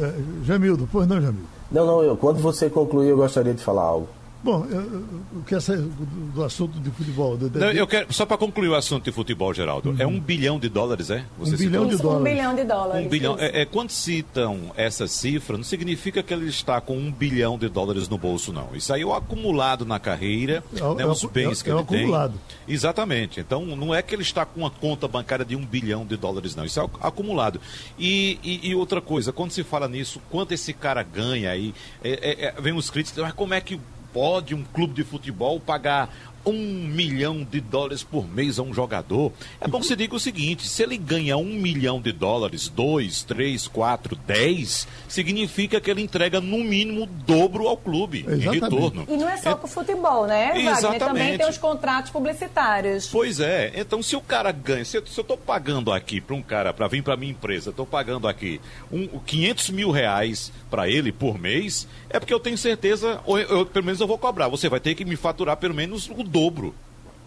[0.00, 0.14] É,
[0.44, 1.48] Jamildo, pois não, Jamildo?
[1.70, 4.08] Não, não, eu, quando você concluir, eu gostaria de falar algo.
[4.44, 7.34] Bom, eu quero sair do assunto de futebol.
[7.34, 7.58] De, de...
[7.58, 9.96] Não, eu quero, só para concluir o assunto de futebol, Geraldo, uhum.
[9.98, 11.24] é um bilhão de dólares, é?
[11.38, 12.20] Você um bilhão de dólares.
[12.20, 13.06] Um bilhão de dólares.
[13.06, 13.36] Um bilhão.
[13.38, 17.70] É, é, quando citam essa cifra, não significa que ele está com um bilhão de
[17.70, 18.68] dólares no bolso, não.
[18.74, 22.34] Isso aí é o acumulado na carreira, é, né, os bens é, que ele acumulado.
[22.66, 22.74] tem.
[22.74, 23.40] Exatamente.
[23.40, 26.54] Então, não é que ele está com uma conta bancária de um bilhão de dólares,
[26.54, 26.66] não.
[26.66, 27.58] Isso é acumulado.
[27.98, 32.48] E, e, e outra coisa, quando se fala nisso, quanto esse cara ganha aí, é,
[32.48, 33.80] é, vem os críticos, mas como é que
[34.14, 36.08] pode um clube de futebol pagar
[36.46, 39.32] um milhão de dólares por mês a um jogador.
[39.60, 43.22] É bom que você diga o seguinte: se ele ganha um milhão de dólares, dois,
[43.22, 48.46] três, quatro, dez, significa que ele entrega no mínimo o dobro ao clube Exatamente.
[48.46, 49.06] em retorno.
[49.08, 49.54] E não é só é...
[49.54, 50.52] com o futebol, né?
[50.60, 50.98] Exatamente.
[50.98, 53.08] Também tem os contratos publicitários.
[53.08, 53.72] Pois é.
[53.74, 57.02] Então, se o cara ganha, se eu estou pagando aqui para um cara para vir
[57.02, 62.18] para minha empresa, estou pagando aqui um, 500 mil reais para ele por mês, é
[62.18, 64.48] porque eu tenho certeza, ou eu, eu, pelo menos eu vou cobrar.
[64.48, 66.74] Você vai ter que me faturar pelo menos o dobro.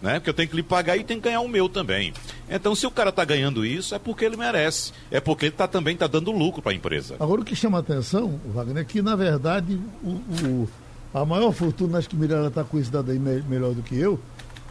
[0.00, 0.14] Né?
[0.14, 2.12] Porque eu tenho que lhe pagar e tem que ganhar o meu também.
[2.48, 4.92] Então, se o cara está ganhando isso, é porque ele merece.
[5.10, 7.16] É porque ele tá, também está dando lucro para a empresa.
[7.18, 10.68] Agora, o que chama a atenção, Wagner, é que, na verdade, o, o
[11.12, 14.20] a maior fortuna, acho que Mirella está dado aí melhor do que eu,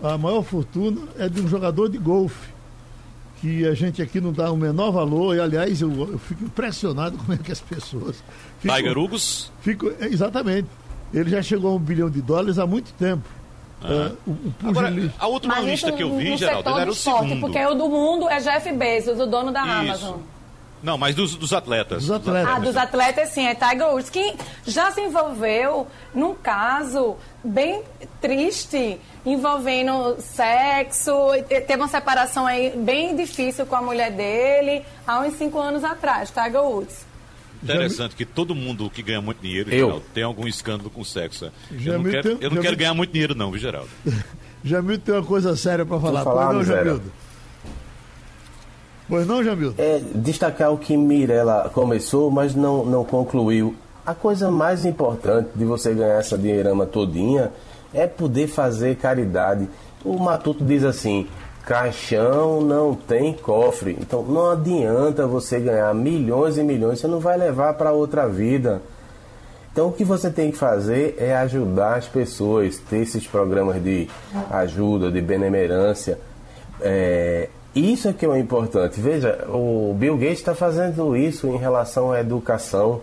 [0.02, 2.56] a maior fortuna é de um jogador de golfe
[3.42, 7.18] que a gente aqui não dá o menor valor, e aliás eu, eu fico impressionado
[7.18, 8.24] como é que as pessoas.
[8.60, 9.52] Ficam, Tiger Hughes?
[9.62, 10.68] Fico, exatamente.
[11.14, 13.24] Ele já chegou a um bilhão de dólares há muito tempo.
[13.82, 17.30] Uh, o, o Agora, a última Mas lista que eu vi, Geraldo, era o esporte,
[17.30, 17.42] segundo.
[17.42, 19.72] Porque o do mundo é Jeff Bezos, o dono da Isso.
[19.72, 20.20] Amazon.
[20.82, 22.06] Não, mas dos, dos atletas.
[22.06, 22.54] Dos atletas.
[22.56, 27.82] Ah, dos atletas, sim, é Tiger Woods, que já se envolveu num caso bem
[28.22, 31.12] triste, envolvendo sexo,
[31.48, 36.30] teve uma separação aí bem difícil com a mulher dele, há uns cinco anos atrás,
[36.30, 37.07] Tiger Woods.
[37.64, 39.86] Interessante que todo mundo que ganha muito dinheiro, Eu.
[39.88, 41.52] Geraldo, tem algum escândalo com sexo.
[41.78, 43.90] Já Eu não quero, tem- eu não quero ganhar muito dinheiro, não, viu, Geraldo?
[44.64, 46.24] Jamildo tem uma coisa séria para falar.
[46.24, 46.76] falar, pois não.
[46.76, 47.12] Jamildo?
[49.10, 49.76] Pois não, Jamildo?
[49.78, 53.76] É, destacar o que Mirella começou, mas não, não concluiu.
[54.06, 57.52] A coisa mais importante de você ganhar essa dinheirama todinha
[57.94, 59.68] é poder fazer caridade.
[60.04, 61.28] O Matuto diz assim:
[61.68, 63.98] caixão não tem cofre.
[64.00, 68.82] Então não adianta você ganhar milhões e milhões, você não vai levar para outra vida.
[69.74, 74.08] Então o que você tem que fazer é ajudar as pessoas, ter esses programas de
[74.50, 76.18] ajuda, de benemerência.
[76.80, 79.00] É, isso é que é o importante.
[79.02, 83.02] Veja, o Bill Gates está fazendo isso em relação à educação.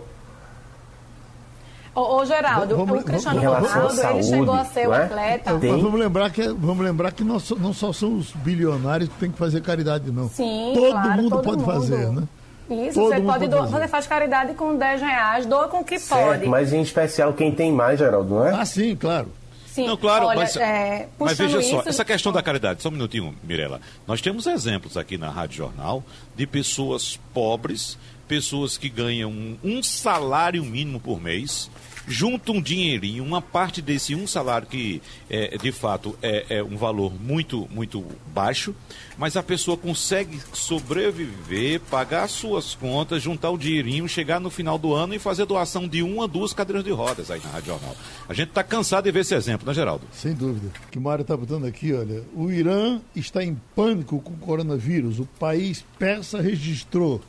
[1.95, 5.03] Ô, ô Geraldo, Vamos- o Cristiano Ronaldo, ele saúde, chegou a ser um é?
[5.05, 5.57] atleta.
[5.59, 9.07] Tem- Mas vamos lembrar que, vamos lembrar que não, só- não só são os bilionários
[9.09, 10.27] que têm que fazer caridade, não.
[10.29, 11.65] Sim, todo claro, mundo todo pode mundo.
[11.73, 12.23] fazer, né?
[12.69, 15.77] Isso, Todo você mundo pode pode doar, você faz caridade com 10 reais, doa com
[15.79, 16.47] o que Certo, pode.
[16.47, 18.51] mas em especial quem tem mais, Geraldo, não é?
[18.55, 19.31] Ah, sim, claro.
[19.67, 22.87] Sim, Não, claro, olha, mas, é, mas veja só, isso- essa questão da caridade, só
[22.89, 23.79] um minutinho, Mirela.
[24.07, 26.01] Nós temos exemplos aqui na Rádio Jornal
[26.35, 31.69] de pessoas pobres, pessoas que ganham um, um salário mínimo por mês,
[32.07, 36.77] juntam um dinheirinho, uma parte desse um salário que é, de fato é, é um
[36.77, 38.03] valor muito, muito
[38.33, 38.75] baixo,
[39.17, 44.93] mas a pessoa consegue sobreviver, pagar suas contas, juntar o dinheirinho, chegar no final do
[44.93, 47.95] ano e fazer doação de uma, duas cadeiras de rodas aí na Rádio Jornal.
[48.27, 50.05] A gente está cansado de ver esse exemplo, né, Geraldo?
[50.11, 50.71] Sem dúvida.
[50.87, 54.37] O que o Mário está botando aqui, olha, o Irã está em pânico com o
[54.37, 55.19] coronavírus.
[55.19, 57.21] O país persa registrou,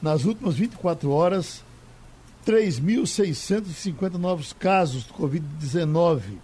[0.00, 1.62] nas últimas 24 horas,
[2.46, 6.38] 3.650 novos casos de Covid-19.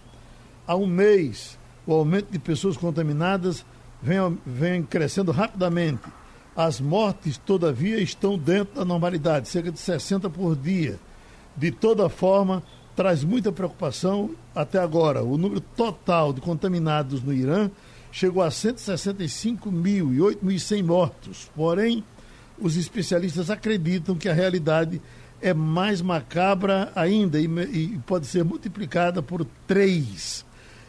[0.65, 3.65] Há um mês, o aumento de pessoas contaminadas
[4.01, 6.03] vem, vem crescendo rapidamente.
[6.55, 10.99] As mortes, todavia, estão dentro da normalidade, cerca de 60 por dia.
[11.55, 12.63] De toda forma,
[12.95, 15.23] traz muita preocupação até agora.
[15.23, 17.69] O número total de contaminados no Irã
[18.11, 21.51] chegou a 165 mil e 8.100 mortos.
[21.55, 22.03] Porém,
[22.57, 25.18] os especialistas acreditam que a realidade é
[25.53, 30.45] mais macabra ainda e, e pode ser multiplicada por três.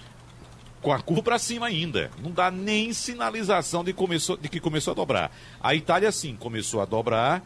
[0.82, 2.10] com a curva para cima ainda.
[2.22, 5.36] Não dá nem sinalização de, começou, de que começou a dobrar.
[5.60, 7.42] A Itália, sim, começou a dobrar,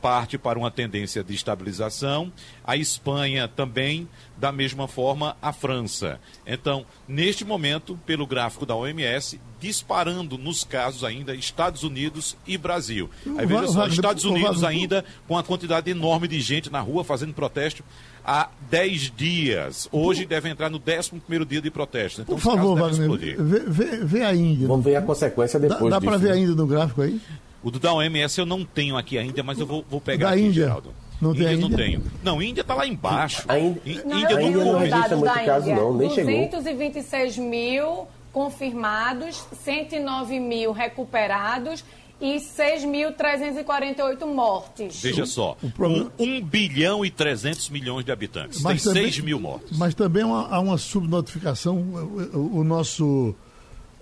[0.00, 2.32] parte para uma tendência de estabilização.
[2.64, 6.20] A Espanha também, da mesma forma, a França.
[6.46, 13.10] Então, neste momento, pelo gráfico da OMS, disparando nos casos ainda Estados Unidos e Brasil.
[13.36, 17.32] Aí veja só, Estados Unidos ainda com uma quantidade enorme de gente na rua fazendo
[17.34, 17.82] protesto
[18.24, 19.88] há 10 dias.
[19.92, 21.12] Hoje deve entrar no 11
[21.46, 22.22] dia de protesto.
[22.22, 23.36] Então, Por favor, Wagner, explodir.
[23.42, 24.68] vê, vê- vê a Índia.
[24.68, 26.10] Vamos ver a consequência Dá, depois dá disso.
[26.10, 26.34] para ver né?
[26.34, 27.20] ainda no gráfico aí?
[27.62, 30.32] O do da OMS eu não tenho aqui ainda, mas eu vou, vou pegar Da
[30.34, 30.64] aqui, Índia.
[30.64, 30.94] Geraldo.
[31.20, 31.76] Não tem Índia, não Índia?
[31.84, 32.02] tenho.
[32.24, 33.44] Não, Índia está lá embaixo.
[33.46, 34.78] A Índia- Não, Índia não os começo.
[34.78, 35.82] registra dados muito da caso, Índia.
[35.82, 36.32] não, nem chegou.
[36.48, 41.84] 226 mil confirmados, 109 mil recuperados
[42.20, 45.00] e 6.348 mortes.
[45.02, 49.10] Veja só, o problema- com 1 bilhão e 300 milhões de habitantes, Mas tem também-
[49.12, 49.76] 6 mil mortos.
[49.78, 51.76] Mas também há uma, há uma subnotificação.
[51.76, 53.34] O, o- o nosso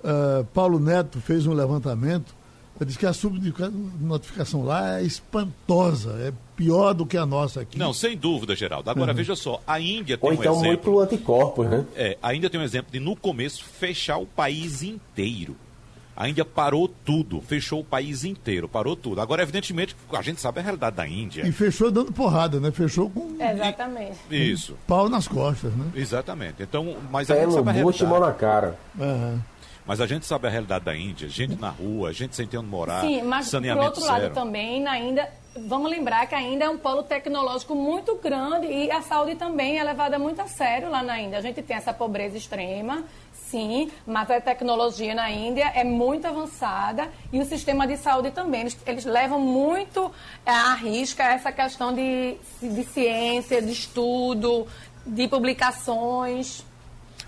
[0.04, 2.37] eh, Paulo Neto fez um levantamento.
[2.84, 7.78] Disse que a subnotificação lá é espantosa, é pior do que a nossa aqui.
[7.78, 8.90] Não, sem dúvida, Geraldo.
[8.90, 10.92] Agora, veja só, a Índia tem Ou um então exemplo...
[10.92, 11.84] muito anticorpos, né?
[11.94, 15.56] É, a Índia tem um exemplo de, no começo, fechar o país inteiro.
[16.16, 19.20] A Índia parou tudo, fechou o país inteiro, parou tudo.
[19.20, 21.46] Agora, evidentemente, a gente sabe a realidade da Índia.
[21.46, 22.72] E fechou dando porrada, né?
[22.72, 24.18] Fechou com Exatamente.
[24.28, 25.84] Isso, pau nas costas, né?
[25.94, 26.60] exatamente.
[26.60, 28.20] Então, mas a Pé gente sabe a realidade.
[28.20, 28.76] na cara.
[29.00, 29.40] Aham.
[29.88, 31.30] Mas a gente sabe a realidade da Índia.
[31.30, 34.34] Gente na rua, gente sem ter onde morar, Sim, mas por saneamento outro lado zero.
[34.34, 35.26] também, ainda
[35.66, 39.82] vamos lembrar que ainda é um polo tecnológico muito grande e a saúde também é
[39.82, 41.38] levada muito a sério lá na Índia.
[41.38, 47.08] A gente tem essa pobreza extrema, sim, mas a tecnologia na Índia é muito avançada
[47.32, 48.60] e o sistema de saúde também.
[48.60, 50.12] Eles, eles levam muito
[50.44, 54.66] é, à risca essa questão de, de ciência, de estudo,
[55.06, 56.67] de publicações.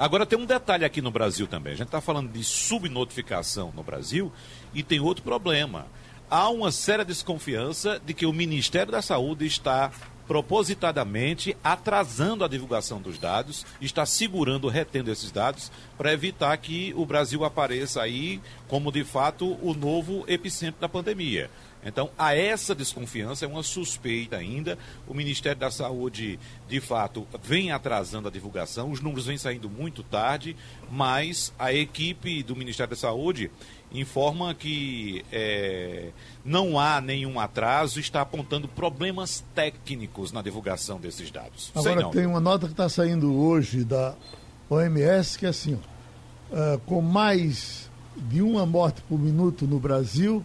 [0.00, 1.74] Agora tem um detalhe aqui no Brasil também.
[1.74, 4.32] A gente está falando de subnotificação no Brasil
[4.72, 5.86] e tem outro problema.
[6.30, 9.92] Há uma séria desconfiança de que o Ministério da Saúde está
[10.26, 17.04] propositadamente atrasando a divulgação dos dados, está segurando, retendo esses dados para evitar que o
[17.04, 21.50] Brasil apareça aí como de fato o novo epicentro da pandemia.
[21.84, 24.78] Então, a essa desconfiança é uma suspeita ainda.
[25.08, 30.02] O Ministério da Saúde, de fato, vem atrasando a divulgação, os números vêm saindo muito
[30.02, 30.56] tarde,
[30.90, 33.50] mas a equipe do Ministério da Saúde
[33.92, 36.10] informa que é,
[36.44, 41.72] não há nenhum atraso, está apontando problemas técnicos na divulgação desses dados.
[41.74, 44.14] Agora tem uma nota que está saindo hoje da
[44.68, 46.00] OMS que é assim, ó,
[46.52, 50.44] ah, com mais de uma morte por minuto no Brasil,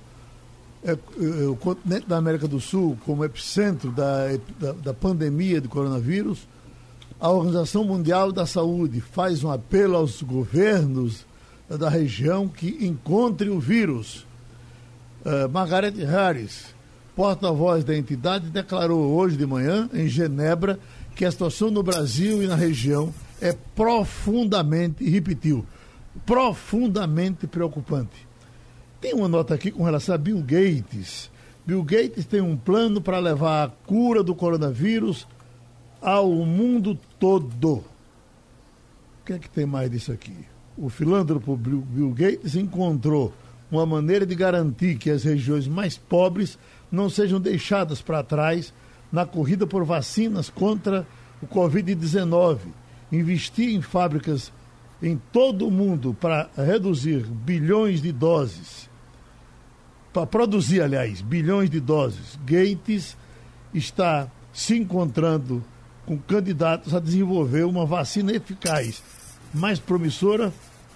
[0.86, 4.28] é, é, o continente da América do Sul, como epicentro da,
[4.60, 6.48] da, da pandemia de coronavírus,
[7.20, 11.26] a Organização Mundial da Saúde faz um apelo aos governos
[11.68, 14.26] da região que encontre o vírus.
[15.26, 16.66] Uh, Margaret Harris,
[17.16, 20.78] porta-voz da entidade, declarou hoje de manhã, em Genebra,
[21.16, 23.12] que a situação no Brasil e na região
[23.42, 25.66] é profundamente, e repetiu,
[26.26, 28.28] profundamente preocupante.
[29.02, 31.30] Tem uma nota aqui com relação a Bill Gates.
[31.66, 35.28] Bill Gates tem um plano para levar a cura do coronavírus
[36.02, 37.78] ao mundo todo.
[37.78, 37.84] O
[39.26, 40.36] que é que tem mais disso aqui?
[40.78, 43.34] O filântropo Bill Gates encontrou
[43.72, 46.58] uma maneira de garantir que as regiões mais pobres
[46.91, 48.74] não sejam deixadas para trás
[49.12, 51.06] na corrida por vacinas contra
[51.41, 52.60] o Covid-19.
[53.12, 54.52] Investir em fábricas
[55.06, 58.89] em todo o mundo para reduzir bilhões de doses,
[60.12, 62.39] para produzir, aliás, bilhões de doses.
[62.43, 63.16] Gates
[63.72, 65.64] está se encontrando
[66.08, 69.03] com candidatos a desenvolver uma vacina eficaz,
[69.53, 70.51] mais promissora,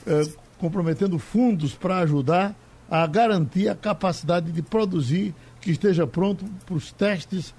[0.08, 2.56] eh, comprometendo fundos para ajudar
[2.90, 7.54] a garantir a capacidade de produzir que esteja pronto para os testes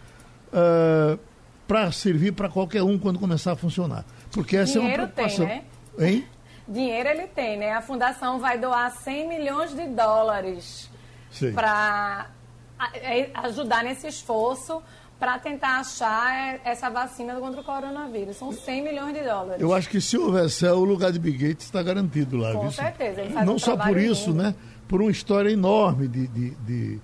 [0.52, 1.16] eh,
[1.68, 4.04] para servir para qualquer um quando começar a funcionar.
[4.32, 5.46] Porque essa é Dinheiro uma tem, preocupação.
[5.46, 5.62] né?
[5.98, 6.24] Hein?
[6.70, 7.72] Dinheiro ele tem, né?
[7.72, 10.88] A fundação vai doar 100 milhões de dólares
[11.52, 12.28] para
[13.42, 14.80] ajudar nesse esforço
[15.18, 18.36] para tentar achar é, essa vacina contra o coronavírus.
[18.36, 19.60] São 100 milhões de dólares.
[19.60, 22.52] Eu acho que se houver céu, o lugar de Bill Gates está garantido lá.
[22.52, 22.70] Com viu?
[22.70, 24.42] certeza, ele faz Não um só por isso, lindo.
[24.42, 24.54] né?
[24.88, 27.00] Por uma história enorme de, de, de,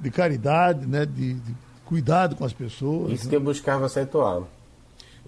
[0.00, 1.04] de caridade, né?
[1.04, 1.54] De, de
[1.84, 3.12] cuidado com as pessoas.
[3.12, 3.30] Isso né?
[3.30, 4.42] que eu buscava acentuar.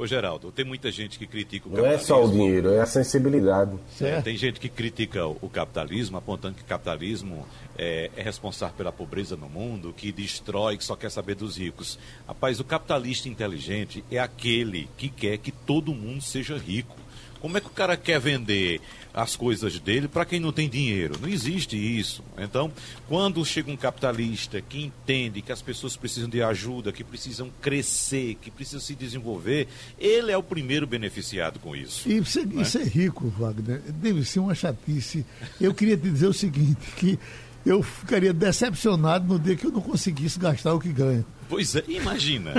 [0.00, 2.32] Ô, Geraldo, tem muita gente que critica o Não é só o capitalismo.
[2.32, 3.76] dinheiro, é a sensibilidade.
[3.90, 4.24] Certo?
[4.24, 7.46] Tem gente que critica o o capitalismo, apontando que o capitalismo
[7.76, 11.98] é, é responsável pela pobreza no mundo, que destrói, que só quer saber dos ricos.
[12.26, 16.96] Rapaz, o capitalista inteligente é aquele que quer que todo mundo seja rico.
[17.40, 18.80] Como é que o cara quer vender
[19.12, 21.18] as coisas dele para quem não tem dinheiro?
[21.20, 22.22] Não existe isso.
[22.38, 22.70] Então,
[23.08, 28.36] quando chega um capitalista que entende que as pessoas precisam de ajuda, que precisam crescer,
[28.40, 29.68] que precisam se desenvolver,
[29.98, 32.08] ele é o primeiro beneficiado com isso.
[32.08, 35.24] E ser, e ser rico, Wagner, deve ser uma chatice.
[35.60, 37.18] Eu queria te dizer o seguinte, que
[37.64, 41.24] eu ficaria decepcionado no dia que eu não conseguisse gastar o que ganho.
[41.50, 42.54] Pois é, imagina.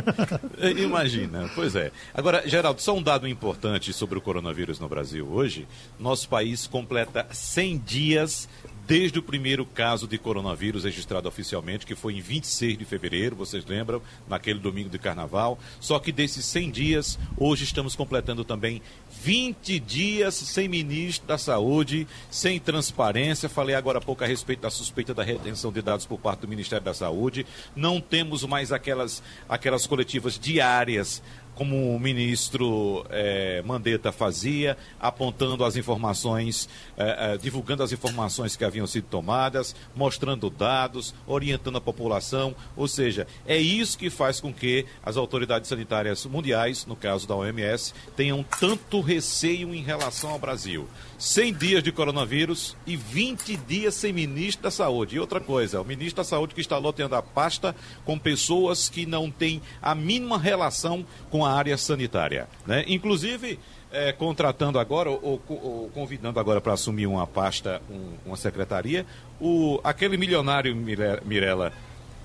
[0.78, 1.94] imagina, pois é.
[2.14, 5.66] Agora, Geraldo, só um dado importante sobre o coronavírus no Brasil hoje.
[5.98, 8.50] Nosso país completa 100 dias
[8.92, 13.66] desde o primeiro caso de coronavírus registrado oficialmente, que foi em 26 de fevereiro, vocês
[13.66, 15.58] lembram, naquele domingo de carnaval.
[15.80, 18.82] Só que desses 100 dias, hoje estamos completando também
[19.24, 23.48] 20 dias sem ministro da Saúde, sem transparência.
[23.48, 26.48] Falei agora há pouco a respeito da suspeita da retenção de dados por parte do
[26.48, 27.46] Ministério da Saúde.
[27.76, 31.22] Não temos mais aquelas, aquelas coletivas diárias
[31.62, 38.66] como o ministro eh, Mandetta fazia, apontando as informações, eh, eh, divulgando as informações que
[38.66, 42.56] haviam sido tomadas, mostrando dados, orientando a população.
[42.76, 47.36] Ou seja, é isso que faz com que as autoridades sanitárias mundiais, no caso da
[47.36, 50.88] OMS, tenham tanto receio em relação ao Brasil.
[51.22, 55.16] 100 dias de coronavírus e 20 dias sem ministro da Saúde.
[55.16, 59.06] E outra coisa, o ministro da Saúde que está loteando a pasta com pessoas que
[59.06, 62.48] não têm a mínima relação com a área sanitária.
[62.66, 62.86] Né?
[62.88, 63.60] Inclusive,
[63.92, 69.06] é, contratando agora, ou, ou convidando agora para assumir uma pasta, um, uma secretaria,
[69.40, 71.72] o, aquele milionário Mirella,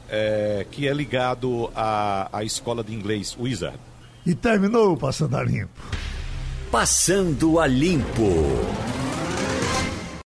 [0.09, 3.79] é, que é ligado à, à escola de inglês Wizard.
[4.25, 6.16] E terminou Passando a Limpo.
[6.71, 8.33] Passando a Limpo.